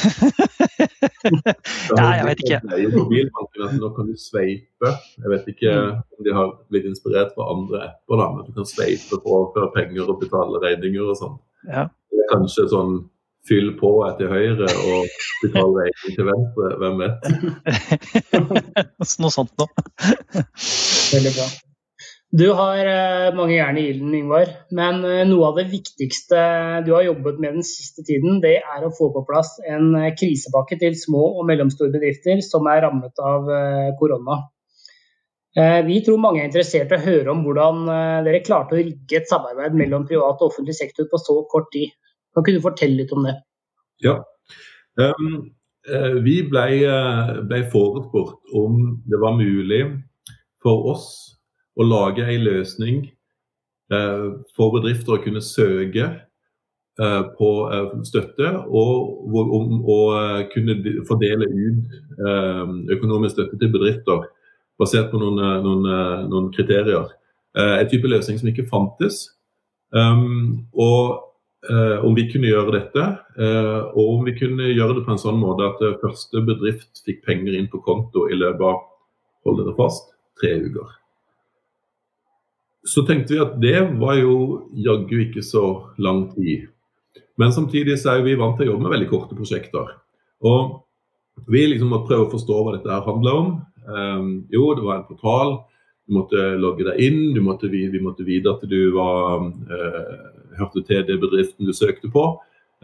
[1.98, 2.58] Nei, jeg vet ikke.
[2.78, 4.90] I mobilbanken nå kan du sveipe.
[5.20, 8.70] Jeg vet ikke om de har blitt inspirert fra andre apper, da, men du kan
[8.70, 11.36] sveipe for å overføre penger og betale regninger og sånn.
[11.68, 11.84] Ja.
[12.08, 12.92] Det er kanskje sånn
[13.48, 16.72] fyll på etter høyre og betale regning til venstre.
[16.82, 17.18] Hvem vet?
[19.22, 19.86] Noe sånt noe.
[21.14, 21.48] Veldig bra.
[22.34, 24.50] Du har eh, mange jern i ilden, Yngvar.
[24.74, 26.40] Men eh, noe av det viktigste
[26.84, 30.10] du har jobbet med den siste tiden, det er å få på plass en eh,
[30.18, 33.48] krisepakke til små og mellomstore bedrifter som er rammet av
[34.00, 34.42] korona.
[35.56, 37.86] Vi tror mange er interessert i å høre om hvordan
[38.26, 41.94] dere klarte å rigge et samarbeid mellom privat og offentlig sektor på så kort tid.
[42.36, 43.32] Kan ikke du fortelle litt om det?
[44.04, 44.18] Ja.
[45.00, 45.54] Um,
[46.20, 49.80] vi ble, eh, ble forespurt om det var mulig
[50.60, 51.06] for oss
[51.80, 52.98] å lage en løsning
[53.94, 56.12] uh, for bedrifter å kunne søke
[56.96, 57.48] på
[58.08, 59.96] støtte, og om å
[60.48, 61.90] kunne fordele ut
[62.94, 64.22] økonomisk støtte til bedrifter
[64.80, 65.84] basert på noen, noen,
[66.32, 67.12] noen kriterier.
[67.52, 69.26] En type løsning som ikke fantes.
[69.92, 71.25] Um, og
[71.70, 73.06] eh, om vi kunne gjøre dette,
[73.38, 77.02] eh, og om vi kunne gjøre det på en sånn måte at eh, første bedrift
[77.06, 78.84] fikk penger inn på konto i løpet av
[79.46, 80.94] hold dere fast, tre uker.
[82.86, 84.36] Så tenkte vi at det var jo
[84.78, 85.66] jaggu ikke så
[85.98, 86.68] lang tid.
[87.36, 89.96] Men samtidig så er vi vant til å jobbe med veldig korte prosjekter.
[90.46, 90.82] Og
[91.50, 93.50] vi liksom måtte prøve å forstå hva dette her handler om.
[93.86, 95.56] Um, jo, det var en portal.
[96.06, 97.36] Du måtte logge deg inn.
[97.44, 102.10] Måtte, vi, vi, måtte vite at du var, uh, hørte til det bedriften du søkte
[102.12, 102.26] på.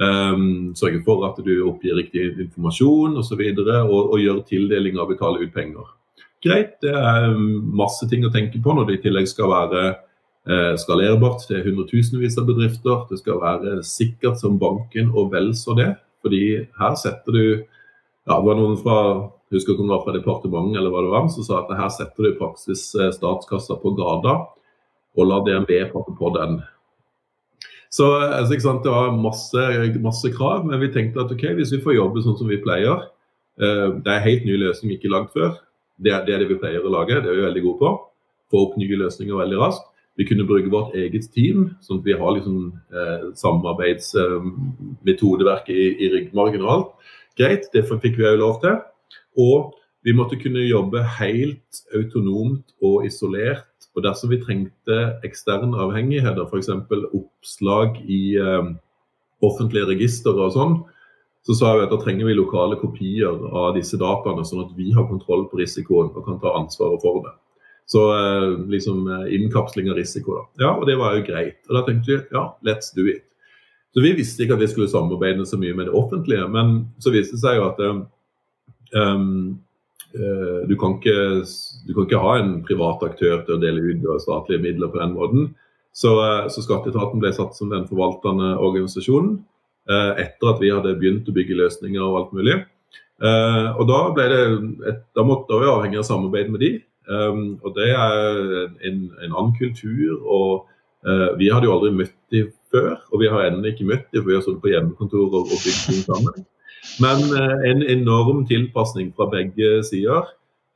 [0.00, 3.42] Um, sørge for at du oppgir riktig informasjon osv.
[3.42, 5.90] Og, så og, og gjøre tildeling av betale ut penger.
[6.42, 10.72] Greit, det er masse ting å tenke på når det i tillegg skal være eh,
[10.80, 13.04] skalerbart til hundretusenvis av bedrifter.
[13.10, 15.92] Det skal være sikkert som banken og vel så det.
[16.22, 16.42] Fordi
[16.78, 18.98] her setter du ja, Det var noen fra
[19.52, 21.90] husker ikke om det var fra departementet eller hva det var, som sa at her
[21.92, 24.36] setter du i praksis eh, statskassa på gata
[25.12, 26.60] og lar DNB pakke på den.
[27.92, 29.60] Så altså, sant, Det var masse,
[30.00, 32.98] masse, krav, men vi tenkte at ok, hvis vi får jobbe sånn som vi pleier
[33.60, 35.50] uh, Det er helt ny løsning, ikke lagd før.
[36.00, 37.90] Det det er, det vi pleier å lage, det er vi veldig gode på.
[38.52, 39.86] Få opp nye løsninger veldig raskt.
[40.20, 42.56] Vi kunne bruke vårt eget team, sånn at vi har liksom,
[42.92, 46.90] eh, samarbeidsmetodeverk eh, i, i ryggmargen og alt.
[47.40, 48.74] Greit, det fikk vi òg lov til.
[49.40, 49.58] Og
[50.04, 53.66] vi måtte kunne jobbe helt autonomt og isolert.
[53.92, 56.70] Og dersom vi trengte eksterne avhengigheter, f.eks.
[57.12, 58.72] oppslag i eh,
[59.44, 60.78] offentlige registre og sånn,
[61.42, 64.92] så sa vi at da trenger vi lokale kopier av disse dataene, sånn at vi
[64.94, 67.34] har kontroll på risikoen og kan ta ansvaret for det.
[67.90, 70.64] Så eh, liksom eh, innkapsling av risiko, da.
[70.64, 71.58] Ja, og det var jo greit.
[71.68, 73.26] Og da tenkte vi ja, let's do it.
[73.92, 77.12] Så vi visste ikke at vi skulle samarbeide så mye med det offentlige, men så
[77.12, 77.82] viste det seg jo at
[78.96, 79.58] um,
[80.16, 81.42] uh, du, kan ikke,
[81.86, 85.16] du, kan ikke, ha en privat aktør til å dele ut statlige midler på den
[85.16, 85.48] måten.
[85.92, 89.36] Så, uh, så Skatteetaten ble satt som den forvaltende organisasjonen
[89.90, 92.62] uh, etter at vi hadde begynt å bygge løsninger og alt mulig.
[93.22, 94.38] og da, ble det
[94.90, 96.70] et, da måtte vi avhengig av samarbeid med de.
[97.06, 98.40] Um, og det er
[98.88, 100.16] en, en annen kultur.
[100.22, 100.66] og
[101.38, 104.30] Vi hadde jo aldri møtt dem før, og vi har ennå ikke møtt dem, for
[104.30, 106.46] vi har sittet på hjemmekontor og, og bygd ting sammen.
[107.02, 107.22] Men
[107.68, 110.26] en enorm tilpasning fra begge sider.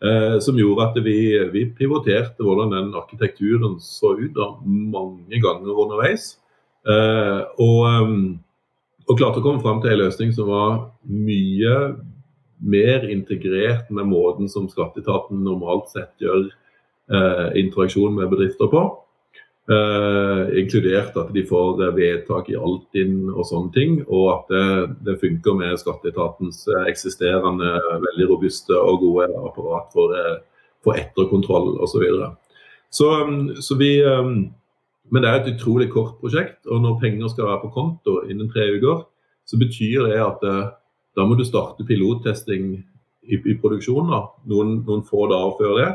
[0.04, 1.20] Uh, som gjorde at vi,
[1.54, 6.34] vi, pivoterte hvordan den arkitekturen så ut da, mange ganger underveis.
[6.86, 8.36] og, um,
[9.08, 10.76] og klarte å komme fram til en løsning som var
[11.08, 11.72] mye
[12.58, 18.84] mer integrert med måten som skatteetaten normalt sett gjør eh, interaksjon med bedrifter på.
[19.66, 23.96] Eh, inkludert at de får eh, vedtak i Altinn og sånne ting.
[24.06, 24.66] Og at det,
[25.08, 27.72] det funker med skatteetatens eh, eksisterende
[28.04, 30.36] veldig robuste og gode apparat for, eh,
[30.86, 31.96] for etterkontroll osv.
[31.96, 32.30] Så, videre.
[32.90, 33.10] så
[33.60, 34.04] Så vi
[35.08, 36.66] Men det er et utrolig kort prosjekt.
[36.66, 39.04] Og når penger skal være på konto innen tre uker,
[39.46, 40.42] så betyr det at
[41.16, 42.72] da må du starte pilottesting
[43.22, 44.10] i, i produksjonen
[44.50, 45.90] noen, noen, få dager før det.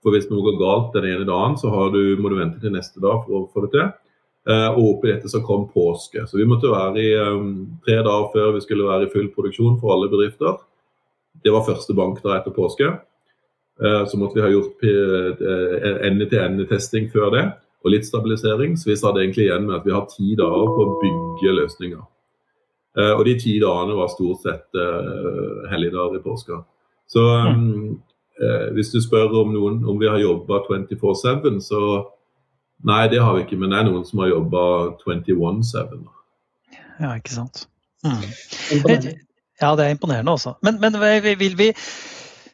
[0.00, 3.02] For hvis noe går galt den ene dagen, så du, må du vente til neste
[3.02, 3.90] dag for å få det til.
[4.48, 6.24] Eh, og oppi dette så kom påske.
[6.26, 7.52] Så vi måtte være i um,
[7.84, 10.56] tre dager før vi skulle være i full produksjon for alle bedrifter.
[11.44, 12.88] Det var første bank da etter påske.
[13.80, 17.44] Eh, så måtte vi ha gjort eh, ende-til-ende-testing før det,
[17.84, 18.78] og litt stabilisering.
[18.80, 22.06] Så vi satt egentlig igjen med at vi har ti dager på å bygge løsninger.
[22.98, 24.78] Uh, og de ti dagene var stort sett
[25.70, 26.56] helligdager i påska.
[27.06, 28.00] Så um,
[28.76, 31.80] hvis du spør om, noen, om vi har jobba 24-7, så
[32.86, 33.58] nei, det har vi ikke.
[33.60, 34.62] Men det er noen som har jobba
[35.04, 35.98] 21-7.
[37.00, 37.66] Ja, ikke sant.
[38.04, 38.22] Mm.
[39.60, 40.54] Ja, det er imponerende også.
[40.64, 41.74] Men, men vil vi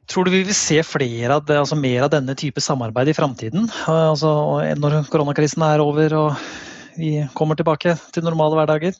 [0.06, 3.14] Tror du vi vil se flere av det, altså mer av denne type samarbeid i
[3.16, 3.64] framtiden?
[3.90, 4.30] Altså,
[4.78, 6.44] når koronakrisen er over og
[6.94, 8.94] vi kommer tilbake til normale hverdager?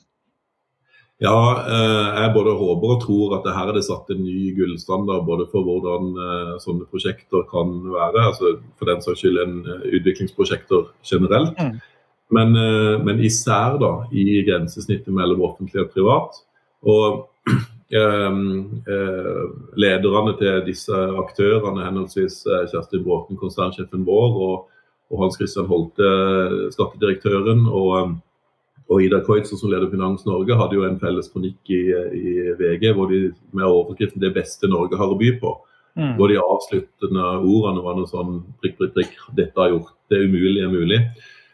[1.17, 1.33] Ja,
[1.65, 5.23] eh, jeg både håper og tror at det her er det satt en ny gullstandard
[5.25, 8.27] både for hvordan eh, sånne prosjekter kan være.
[8.29, 11.57] altså For den saks skyld en eh, utviklingsprosjekter generelt.
[11.57, 11.79] Mm.
[12.37, 12.51] Men,
[13.07, 16.37] men, især da i grensesnittet mellom offentlig og privat.
[16.83, 17.29] Og
[18.01, 18.39] eh,
[19.79, 24.67] lederne til disse aktørene, henholdsvis Kjerstin Bråten, konsernsjefen vår, og,
[25.09, 26.11] og Hans Christian Holte,
[26.75, 28.19] skattedirektøren, og
[28.87, 32.93] og Ida Kreutzer, som leder Finans Norge, hadde jo en felles kronikk i, i VG
[32.95, 35.55] hvor de, med overskriften 'Det beste Norge har å by på'.
[35.97, 36.13] Mm.
[36.15, 39.95] Hvor de avsluttende ordene var noe sånn prikk, prikk, prikk, dette har gjort.
[40.07, 40.99] Det umulige mulig.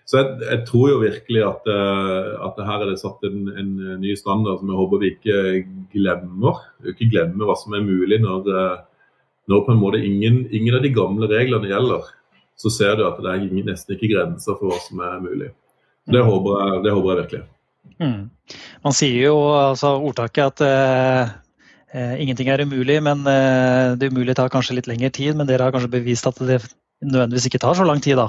[0.05, 3.71] Så jeg, jeg, tror jo virkelig at, uh, at her er det satt en, en,
[4.01, 5.37] ny standard som jeg håper vi ikke
[5.95, 6.59] glemmer.
[6.91, 8.83] Ikke glemmer hva som er mulig når, uh,
[9.47, 12.11] når på en måte ingen, ingen, av de gamle reglene gjelder.
[12.59, 15.53] Så ser du at det er nesten ikke grenser for hva som er mulig.
[16.11, 17.43] Det håper jeg, det håper jeg virkelig.
[18.03, 18.21] Mm.
[18.83, 21.33] Man sier jo altså, ordtaket at eh,
[21.95, 25.37] uh, ingenting er umulig, men eh, det umulige tar kanskje litt lengre tid.
[25.39, 26.59] Men dere har kanskje bevist at det
[27.03, 28.27] nødvendigvis ikke tar så lang tid, da?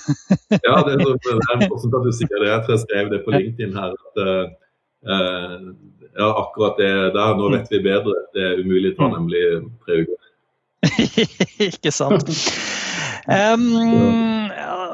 [0.68, 2.50] ja, det er, så, det er morsomt at du sier det.
[2.54, 3.94] Jeg skrev det på LinkedIn her.
[3.94, 4.24] at
[6.20, 8.16] ja, akkurat det der, nå vet vi bedre.
[8.34, 9.44] Det er umulig å ta nemlig
[9.86, 10.18] tre uker.
[11.70, 12.30] ikke sant.
[13.30, 14.29] Um,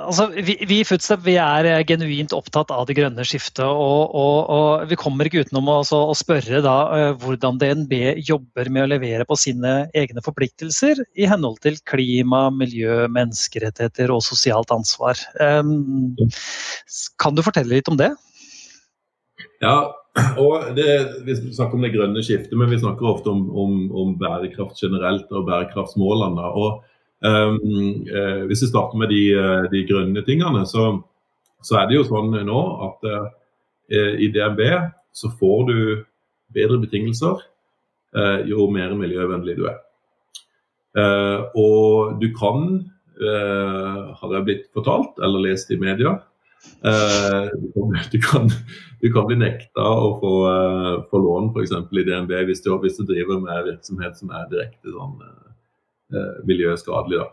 [0.07, 3.65] altså, vi, vi, i Foodstep vi er genuint opptatt av det grønne skiftet.
[3.67, 7.93] Og, og, og vi kommer ikke utenom å, å spørre da, uh, hvordan DNB
[8.27, 14.25] jobber med å levere på sine egne forpliktelser i henhold til klima, miljø, menneskerettigheter og
[14.27, 15.21] sosialt ansvar.
[15.41, 16.17] Um,
[17.23, 18.13] kan du fortelle litt om det?
[19.63, 19.79] Ja,
[20.41, 20.89] og det,
[21.27, 25.33] Vi snakker om det grønne skiftet, men vi snakker ofte om, om, om bærekraft generelt
[25.33, 26.53] og bærekraftsmålene.
[26.57, 30.91] og eh, Hvis vi starter med de, eh, de grønne tingene, så,
[31.65, 34.61] så, er det jo sånn nå at eh, i DNB
[35.17, 35.79] så får du
[36.55, 37.41] bedre betingelser
[38.17, 39.81] eh, jo mer miljøvennlig du er.
[40.97, 42.69] Eh, og du kan,
[43.17, 46.19] eh, har jeg blitt fortalt eller lest i media,
[46.83, 48.49] du kan,
[48.99, 50.31] du kan bli nekta å få,
[51.13, 51.75] få lån f.eks.
[51.77, 55.21] i DNB hvis du, hvis du, driver med virksomhet som er direkte sånn,
[56.15, 57.23] uh, miljøskadelig.
[57.23, 57.29] Da.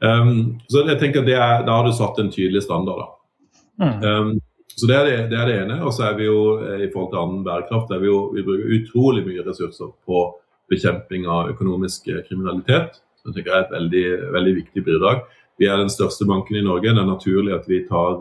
[0.00, 3.06] Um, så jeg tenker at er, Da har du satt en tydelig standard.
[3.82, 4.02] Mm.
[4.02, 4.34] Um,
[4.76, 5.78] så det er det, det er det, ene.
[5.84, 9.24] Og så er vi jo i forhold til annen bærekraft vi, jo, vi bruker utrolig
[9.24, 10.26] mye ressurser på
[10.70, 13.00] bekjemping av økonomisk kriminalitet.
[13.22, 15.22] Som jeg tenker er et veldig, veldig viktig bidrag.
[15.56, 16.92] Vi er den største banken i Norge.
[16.92, 18.18] Det er naturlig at vi tar,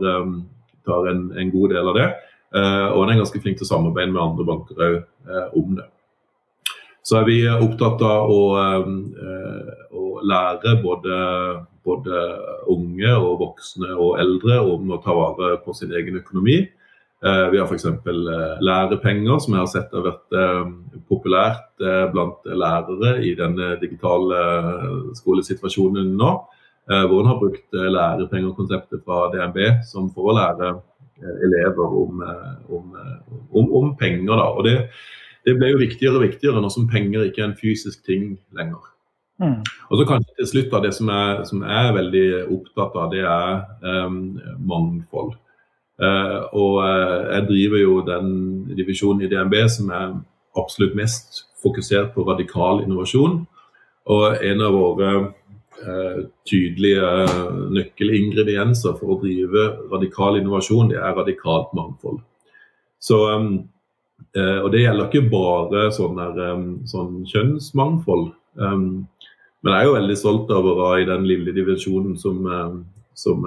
[0.88, 2.08] tar en, en, god del av det.
[2.56, 5.76] Uh, og en er ganske flink til å samarbeide med andre banker òg uh, om
[5.76, 5.90] det.
[7.06, 8.88] Så er vi opptatt av å, eh,
[9.94, 11.18] å lære både,
[11.86, 12.22] både,
[12.74, 16.64] unge og voksne og eldre om å ta vare på sin egen økonomi.
[17.26, 17.86] Vi har f.eks.
[18.62, 20.36] lærepenger, som jeg har sett har vært
[21.10, 24.42] populært blant lærere i denne digitale
[25.18, 26.32] skolesituasjonen nå.
[26.86, 29.58] Hvor en har brukt lærepengekonseptet fra DNB
[29.90, 30.76] som for å lære
[31.22, 34.36] Eh, elever om, eh, om, eh, om, om penger.
[34.36, 34.48] Da.
[34.52, 34.90] Og det,
[35.46, 38.84] det, ble jo viktigere og viktigere nå som penger ikke er en fysisk ting lenger.
[39.42, 39.64] Mm.
[39.90, 43.10] Og så kanskje til slutt da, Det som jeg, som jeg er veldig opptatt av,
[43.12, 44.22] det er um,
[44.64, 45.36] mangfold.
[45.96, 48.30] Uh, og uh, jeg driver jo den
[48.76, 50.16] divisjonen i DNB som er
[50.60, 53.42] absolutt mest fokusert på radikal innovasjon.
[54.06, 57.12] Og en av våre uh, tydelige
[57.76, 62.22] nøkkelingredienser for å drive radikal innovasjon, det er radikalt mangfold.
[63.04, 63.20] Så,
[64.38, 66.58] eh, og det gjelder ikke bare sånn, der,
[66.90, 68.26] sånn kjønnsmangfold.
[68.56, 72.38] Men jeg er jo veldig stolt av å være i den lille divisjonen som,
[73.18, 73.38] som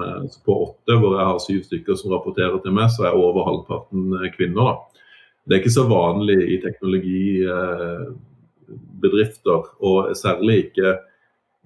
[0.45, 4.01] på åtte, hvor jeg har syv stykker som rapporterer til meg, så er over halvparten
[4.19, 4.63] eh, kvinner.
[4.65, 4.73] da.
[5.45, 10.89] Det er ikke så vanlig i teknologibedrifter, og særlig ikke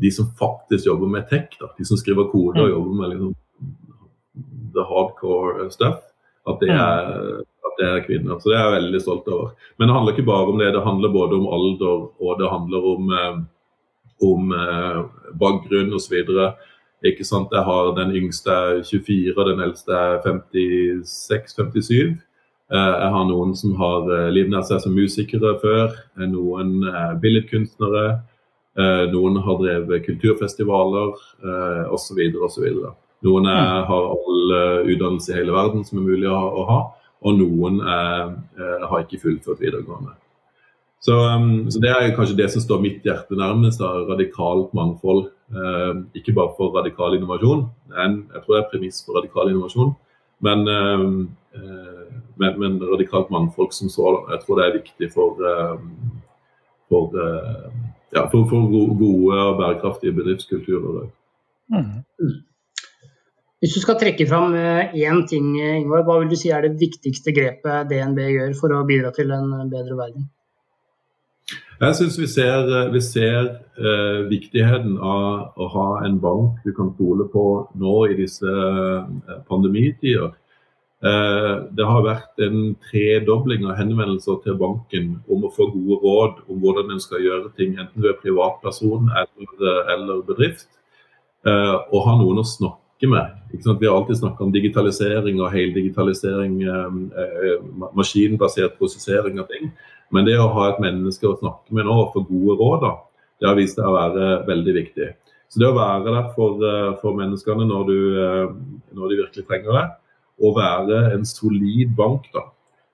[0.04, 2.74] de som faktisk jobber med tech, da, de som skriver kode og mm.
[2.76, 3.34] jobber med liksom,
[4.74, 6.00] the hardcore stuff,
[6.50, 7.42] at det, er,
[7.74, 8.40] at det, er, kvinner.
[8.40, 9.54] Så det er jeg veldig stolt over.
[9.78, 12.86] Men det handler ikke bare om det, det handler både om alder og det handler
[12.94, 13.40] om, eh,
[14.30, 15.00] om eh,
[15.40, 16.20] bakgrunn osv.
[17.04, 17.52] Ikke sant?
[17.52, 22.14] Jeg har Den yngste er 24, og den eldste er 56-57.
[22.74, 25.98] Eh, jeg har noen som har livnært seg som musikere før.
[26.18, 28.22] Noen er billedkunstnere.
[29.14, 31.12] Noen har drevet kulturfestivaler
[31.94, 32.20] osv.
[32.42, 32.64] osv.
[33.22, 33.84] Noen er, mm.
[33.86, 34.56] har all
[34.90, 36.80] utdannelse i hele verden som er mulig å ha,
[37.24, 40.14] og noen eh, har ikke fullført videregående.
[41.04, 45.26] Så, um, så, Det er kanskje det som står mitt hjerte nærmest, av radikalt mangfold.
[45.52, 47.66] Eh, ikke bare for radikal innovasjon,
[48.00, 49.92] en, jeg tror det er premiss for radikal innovasjon,
[50.44, 51.04] men, eh,
[52.40, 55.78] men, men radikalt mangfold som så, Jeg tror det er viktig for, uh,
[56.90, 57.20] for
[58.14, 61.08] ja, for, for gode og bærekraftige bedriftskulturer.
[61.74, 62.04] Mm.
[63.64, 66.74] Hvis du skal trekke fram én eh, ting, Ingvar, hva vil du si er det
[66.82, 70.26] viktigste grepet DNB gjør for å bidra til en bedre verden?
[71.80, 73.40] Jeg syns vi ser, vi ser
[73.80, 77.46] eh, viktigheten av å ha en bank du kan stole på
[77.80, 80.36] nå i disse eh, pandemitider.
[81.00, 86.46] Eh, det har vært en tredobling av henvendelser til banken om å få gode råd
[86.52, 90.68] om hvordan en skal gjøre ting, enten du er privatperson eller, eller bedrift.
[91.48, 93.32] Eh, og ha noen å snakke med.
[93.52, 99.72] Vi har alltid snakka om digitalisering og heldigitalisering, eh, maskinbasert prosessering av ting.
[100.12, 102.88] Men det å ha et menneske å snakke med nå og få gode råd,
[103.42, 105.10] det har vist seg å være veldig viktig.
[105.50, 106.58] Så det å være der for,
[107.02, 108.00] for menneskene når, du,
[108.98, 109.86] når de virkelig trenger det,
[110.42, 112.30] og være en solid bank.
[112.34, 112.48] da.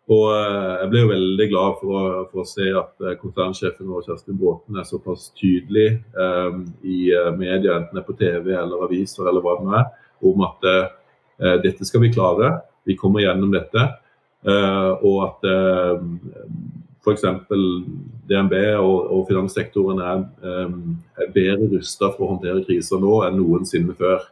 [0.10, 4.08] Og eh, Jeg ble jo veldig glad for, for å se at eh, konsernsjefen vår
[4.08, 9.30] Kjerstin Bråten er såpass tydelig um, i media, enten det er på TV eller aviser
[9.30, 9.88] eller hva det nå er,
[10.26, 12.56] om at uh, dette skal vi klare.
[12.90, 13.86] Vi kommer gjennom dette.
[15.06, 15.46] og at
[17.04, 17.24] f.eks.
[18.30, 20.24] DNB og, og finanssektoren er,
[21.20, 24.26] er bedre rusta for å håndtere kriser nå enn noensinne før.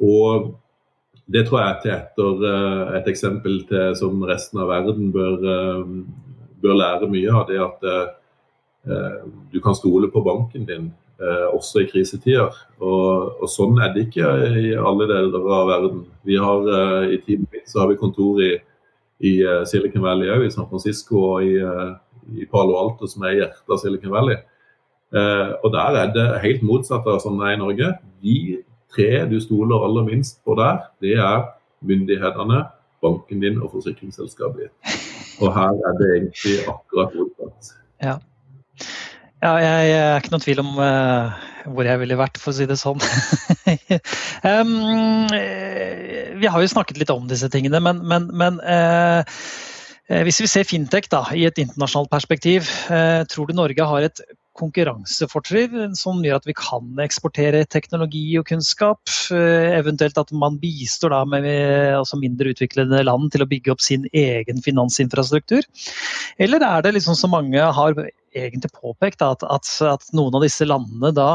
[0.00, 0.50] og
[1.30, 5.36] det tror jeg er til etter et eksempel til, som resten av verden bør,
[6.62, 7.46] bør lære mye av.
[7.46, 7.86] Det at
[9.52, 10.90] du kan stole på banken din
[11.22, 12.54] eh, også i krisetider.
[12.80, 16.04] Og, og, sånn er det ikke i alle deler av verden.
[16.26, 18.54] Vi har eh, I teamet mitt så har vi kontor i,
[19.22, 19.34] i
[19.68, 21.54] Silicon Valley òg, i San Francisco og i,
[22.34, 24.40] i, Palo Alto, som er hjertet av Silicon Valley.
[25.12, 27.88] Og der er det helt motsatt av sånn det er i Norge.
[28.24, 28.36] De
[28.94, 31.46] tre du stoler aller minst på der, det er
[31.86, 32.64] myndighetene,
[33.02, 34.98] banken din og forsikringsselskapet ditt.
[35.42, 37.72] Og her er det egentlig akkurat motsatt.
[38.02, 38.18] Ja.
[39.42, 41.32] Ja, jeg, er ikke noen tvil om uh,
[41.74, 43.02] hvor jeg ville vært, for å si det sånn.
[44.46, 44.76] um,
[46.38, 49.26] vi har jo snakket litt om disse tingene, men, men, men uh,
[50.22, 52.70] hvis vi ser fintech da, i et internasjonalt perspektiv,
[53.32, 54.22] tror du Norge har et
[54.58, 59.00] konkurransefortrinn som gjør at vi kan eksportere teknologi og kunnskap.
[59.32, 61.46] Eventuelt at man bistår da med
[61.96, 65.64] altså mindre utviklede land til å bygge opp sin egen finansinfrastruktur.
[66.42, 67.96] Eller er det liksom så mange har
[68.36, 71.28] egentlig påpekt at, at, at, noen av disse landene da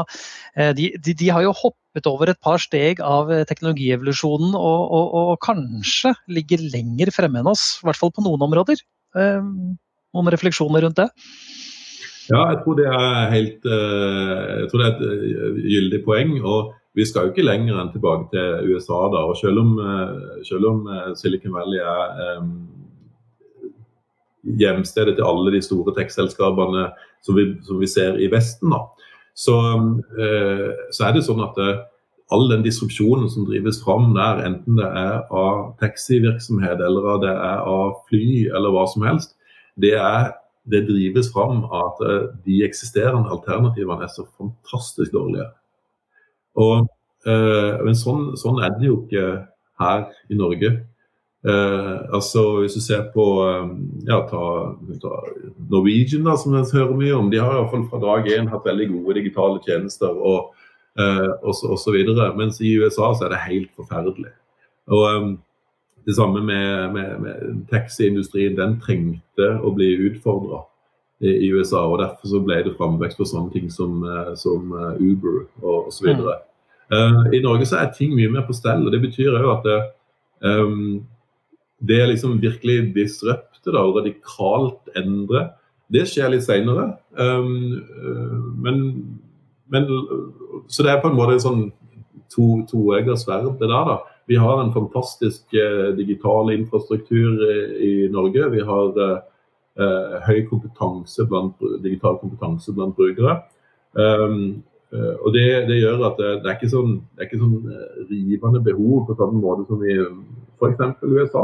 [0.56, 4.80] eh, de, de, de, har jo hoppet over et par steg av eh, teknologievolusjonen og,
[4.98, 8.82] og, og, kanskje ligger lenger fremme enn oss, i hvert fall på noen områder.
[9.18, 9.40] Eh,
[10.16, 11.08] noen refleksjoner rundt det?
[12.28, 16.34] Ja, jeg tror det er helt jeg tror det er et gyldig poeng.
[16.44, 18.98] og Vi skal jo ikke lenger enn tilbake til USA.
[19.14, 19.70] da, og Selv om,
[20.44, 20.82] selv om
[21.16, 22.42] Silicon Valley er
[24.56, 26.88] hjemstedet til alle de store tech-selskapene
[27.24, 28.72] som, som, vi ser i Vesten.
[28.72, 28.84] Da.
[29.36, 29.56] Så,
[30.18, 31.86] eh, så er det sånn at det, eh,
[32.28, 37.62] all den disrupsjonen som drives fram der, enten det er av taxivirksomhet eller det er
[37.64, 39.32] av fly eller hva som helst,
[39.80, 40.34] det, er,
[40.70, 45.48] det drives fram at eh, de eksisterende alternativene er så fantastisk dårlige.
[46.58, 46.88] Og,
[47.26, 49.26] eh, men sånn, sånn er det jo ikke
[49.80, 50.72] her i Norge.
[51.48, 53.24] Eh, altså Hvis du ser på
[54.08, 54.44] ja, ta,
[55.02, 55.12] ta
[55.70, 58.50] Norwegian, da, som vi hører mye om, de har i hvert fall fra dag én
[58.52, 60.52] hatt veldig gode digitale tjenester og,
[60.98, 62.32] og, og så videre.
[62.36, 64.34] Mens i USA så er det helt forferdelig.
[64.90, 65.36] Og
[66.08, 68.56] Det samme med, med, med taxiindustrien.
[68.56, 70.62] Den trengte å bli utfordra
[71.20, 71.82] i, i, USA.
[71.84, 76.08] og Derfor så ble det framvekst for sånne ting som, eh, som Uber og osv.
[76.16, 76.30] Mm.
[76.88, 78.86] Uh, I Norge så er ting mye mer på stell.
[78.86, 79.78] og Det betyr jo at det,
[80.40, 81.06] um,
[81.84, 85.50] det er liksom virkelig disrupte og radikalt endre,
[85.92, 86.94] det skjer litt seinere.
[87.16, 87.80] Um,
[88.60, 88.80] men,
[89.68, 89.88] men,
[90.68, 91.62] Så det er på en måte en sånn
[92.32, 93.92] to, toegga sverd, det der.
[93.92, 93.98] da.
[94.28, 97.58] Vi har en fantastisk uh, digital infrastruktur i,
[97.88, 98.48] i, Norge.
[98.52, 103.40] Vi har uh, høy kompetanse blant, digital kompetanse blant brukere.
[103.96, 108.06] Um, og det, det, gjør at det, det, er ikke sånn, det er ikke sånn
[108.08, 109.96] rivende behov på samme måte som i
[110.56, 111.02] f.eks.
[111.02, 111.42] USA.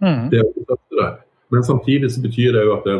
[0.00, 0.30] Mm.
[0.32, 0.40] Det
[0.96, 1.10] det.
[1.52, 2.96] Men samtidig så betyr det jo at det,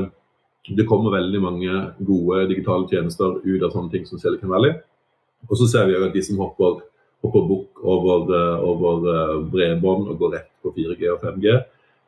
[0.76, 4.74] det, kommer veldig mange gode digitale tjenester ut av sånne ting som Silicon Valley.
[5.48, 6.82] Og så ser vi jo at de som hopper,
[7.22, 11.62] hopper bukk over, eh, over eh, bredbånd og gå rett på 4G og 5G,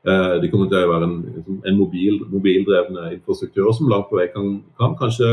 [0.05, 4.27] Det kommer til å være en, liksom, en mobil, mobildrevne infrastruktur som langt på vei
[4.35, 5.31] kan, kan kanskje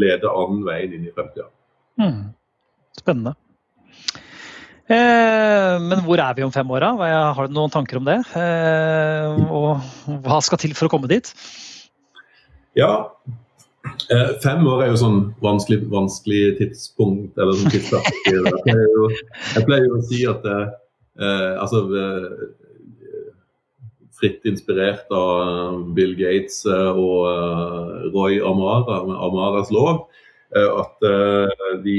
[0.00, 1.44] lede annen veien inn i fremtida.
[2.00, 2.30] Mm.
[2.96, 3.34] Spennende.
[4.88, 6.86] Eh, men hvor er vi om fem år?
[7.36, 8.16] Har du noen tanker om det?
[8.32, 9.84] Eh, og
[10.24, 11.28] hva skal til for å komme dit?
[12.78, 13.10] Ja,
[14.14, 17.38] eh, fem år er jo sånn vanskelig, vanskelig tidspunkt.
[17.38, 18.22] eller sånn tidspunkt.
[18.28, 19.10] Jeg pleier jo,
[19.54, 20.48] jeg pleier jo å si at
[21.18, 21.80] altså
[24.18, 30.06] fritt inspirert av Bill Gates og Roy Amara med Amaras lov,
[30.54, 31.08] at
[31.82, 31.98] de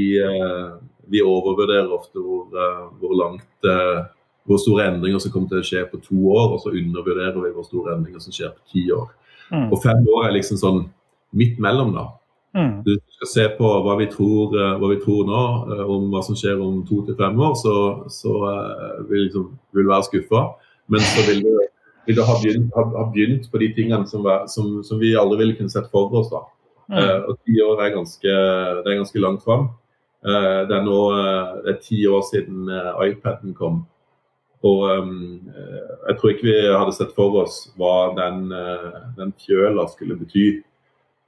[1.09, 4.05] vi overvurderer ofte hvor, eh, hvor langt eh,
[4.49, 7.51] hvor store endringer som kommer til å skje på to år, og så undervurderer vi
[7.53, 9.11] hvor store endringer som skjer på ti år.
[9.49, 9.67] Mm.
[9.69, 10.79] Og fem år er liksom sånn
[11.35, 12.05] midt mellom, da.
[12.57, 12.79] Mm.
[12.85, 15.41] Du skal se på hva vi tror, eh, hva vi tror nå,
[15.85, 17.75] om hva som skjer om to til fem år, så,
[18.09, 18.35] så
[19.09, 20.45] vil liksom, vi liksom, være skuffa.
[20.89, 21.51] Men så vil du,
[22.07, 25.43] vil du ha, begynt, ha, ha, begynt, på de tingene som, som, som, vi aldri
[25.43, 26.31] ville kunne sett for oss.
[26.33, 26.45] da.
[26.89, 26.97] Mm.
[26.97, 28.39] Uh, og ti år er ganske,
[28.81, 29.69] det er ganske langt fram.
[30.19, 33.85] Eh, det er nå eh, det er ti år siden eh, iPaden kom.
[34.67, 35.11] Og um,
[36.09, 38.49] jeg tror ikke vi hadde sett for oss hva den,
[39.15, 40.59] den fjøla skulle bety.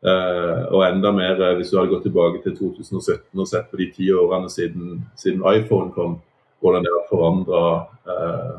[0.02, 3.86] Uh, og enda mer hvis du hadde gått tilbake til 2017 og sett på de
[3.94, 6.16] ti årene siden, siden iPhone kom,
[6.62, 7.62] hvordan det har forandra
[8.10, 8.56] uh,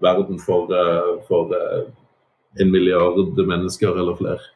[0.00, 0.70] verden for,
[1.26, 1.50] for
[2.56, 4.46] en milliard mennesker eller flere.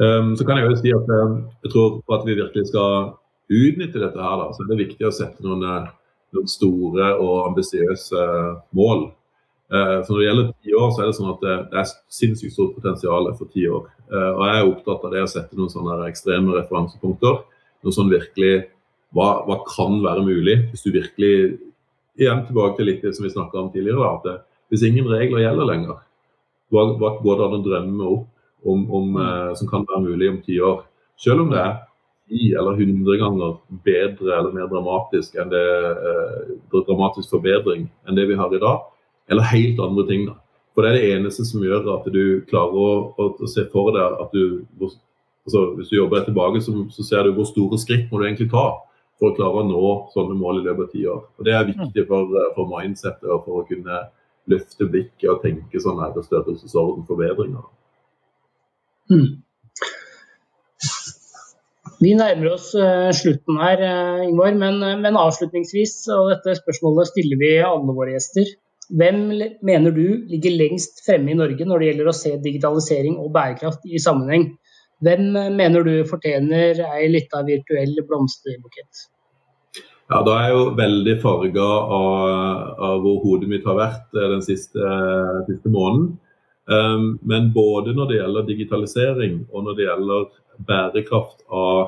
[0.00, 3.12] Um, så kan jeg jo si at jeg tror for at vi virkelig skal
[3.50, 5.64] utnytte dette, her, da, så er det viktig å sette noen,
[6.34, 8.26] noen store og ambisiøse
[8.76, 9.10] mål.
[9.70, 11.90] Uh, så Når det gjelder ti år, så er det sånn at det, det er
[12.10, 13.86] sinnssykt stort potensial for ti år.
[14.10, 17.42] Uh, og Jeg er opptatt av det å sette noen sånne ekstreme referansepunkter.
[17.86, 18.54] Noe sånn virkelig
[19.14, 21.34] hva, hva, kan være mulig hvis du virkelig
[22.20, 24.08] Igjen tilbake til litt det som vi snakka om tidligere.
[24.10, 24.34] At det,
[24.68, 26.02] Hvis ingen regler gjelder lenger,
[26.74, 30.28] hva, hva går det an å drømme opp om, om, uh, som kan være mulig
[30.34, 30.82] om ti år?
[31.16, 31.78] Selv om det er
[32.30, 33.56] ti eller hundre ganger
[33.86, 35.64] bedre eller mer dramatisk enn det,
[36.74, 38.84] dramatisk forbedring enn det vi har i dag,
[39.30, 40.26] eller helt andre ting.
[40.28, 40.36] da.
[40.74, 43.92] For det er det eneste som gjør at du klarer å, å, å se for
[43.96, 44.62] deg at du
[45.40, 48.26] altså Hvis du jobber deg tilbake, så, så, ser du hvor store skritt må du
[48.26, 48.66] egentlig ta
[49.18, 51.22] for å klare å nå sånne mål i løpet av ti år.
[51.38, 54.02] Og Det er viktig for, for mindsettet og for å kunne
[54.52, 57.64] løfte blikket og tenke sånn her størrelsesorden forbedringer.
[59.10, 59.40] Mm.
[62.00, 67.40] Vi nærmer oss uh, slutten her, uh, Ingvar, men, men, avslutningsvis, og dette spørsmålet stiller
[67.40, 68.48] vi alle våre gjester.
[68.90, 69.20] Hvem
[69.62, 73.86] mener du ligger lengst fremme i Norge når det gjelder å se digitalisering og bærekraft
[73.86, 74.48] i sammenheng?
[75.04, 79.06] Hvem mener du fortjener ei lita virtuell blomsterbukett?
[80.10, 82.10] Ja, Da er jeg jo veldig farga av,
[82.82, 84.94] av, hvor hodet mitt har vært eh, den siste,
[85.46, 86.16] siste måneden.
[86.70, 90.26] Um, men både når det gjelder digitalisering og når det gjelder
[90.66, 91.78] bærekraft av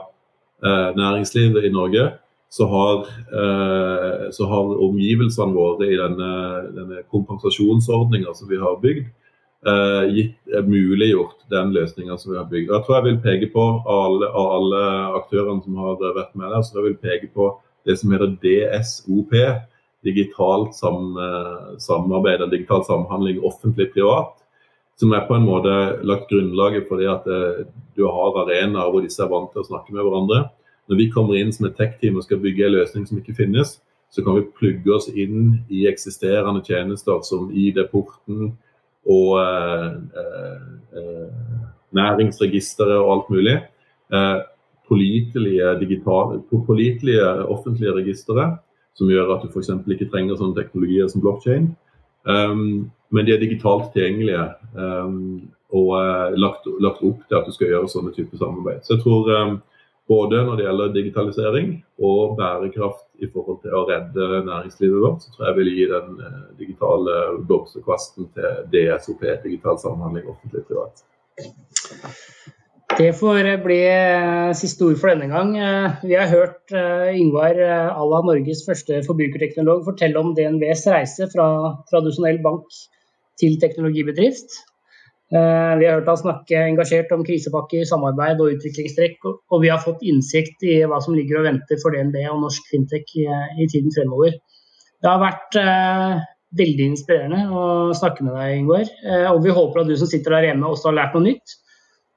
[0.65, 2.07] uh, næringslivet i Norge,
[2.53, 2.99] så har,
[3.33, 6.33] eh, så har omgivelsene våre i denne,
[6.77, 9.07] denne kompensasjonsordninga som vi har bygd,
[9.67, 10.37] eh, gitt,
[10.69, 12.69] muliggjort den løsninga som vi har bygd.
[12.69, 14.83] Jeg tror jeg vil peke på alle, alle
[15.23, 17.49] aktørene som har vært med der, så jeg vil peke på
[17.89, 19.33] det som heter DSOP.
[20.05, 24.37] Digitalt sam, eh, samarbeid, digital samhandling offentlig-privat.
[25.01, 27.25] Som er på en måte lagt grunnlaget for det at
[27.97, 30.51] du har arenaer hvor disse er vant til å snakke med hverandre
[30.89, 33.69] når vi kommer inn som et tech-team og skal bygge en løsning som ikke finnes,
[34.13, 38.51] så kan vi plugge oss inn i eksisterende tjenester som ID-porten
[39.09, 39.93] og eh,
[41.01, 41.29] eh,
[41.97, 43.57] næringsregisteret og alt mulig.
[44.13, 44.39] Eh,
[44.93, 45.71] pålitelige,
[47.49, 48.51] offentlige registre
[48.95, 49.71] som gjør at du f.eks.
[49.95, 51.71] ikke trenger sånne teknologier som blockchain.
[52.29, 54.45] Um, men de er digitalt tilgjengelige
[54.77, 58.85] um, og uh, lagt, lagt, opp til at du skal gjøre sånne typer samarbeid.
[58.85, 59.57] Så jeg tror um,
[60.13, 61.69] både når det gjelder digitalisering
[62.09, 66.19] og bærekraft i forhold til å redde næringslivet vårt, så tror jeg vil gi den
[66.27, 67.17] eh, digitale
[67.49, 71.05] blomsterkvasten til DSOP, digital samhandling offentlig privat.
[72.93, 75.55] Det får bli eh, siste ord for denne gang.
[75.57, 81.49] Eh, vi har hørt Yngvar Alla, Norges første forbrukerteknolog, fortelle om DNVs reise fra
[81.93, 82.69] tradisjonell bank
[83.41, 84.61] til teknologibedrift.
[85.33, 89.23] Eh, vi har hørt han snakke engasjert om krisepakker, samarbeid og utviklingstrekk.
[89.25, 92.69] Og vi har fått innsikt i hva som ligger og venter for DNB og norsk
[92.73, 93.25] fintech i,
[93.73, 94.37] tiden fremover.
[95.03, 96.21] Det har vært eh,
[96.61, 97.65] veldig inspirerende å
[97.97, 98.85] snakke med deg, Ingvar.
[99.09, 101.57] Eh, og vi håper at du som sitter der hjemme også har lært noe nytt.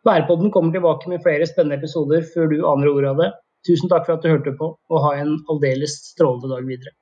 [0.06, 3.32] Bærepodden kommer tilbake med flere spennende episoder før du aner ordet av det.
[3.66, 6.94] Tusen takk for at du hørte på, og ha en aldeles strålende dag videre.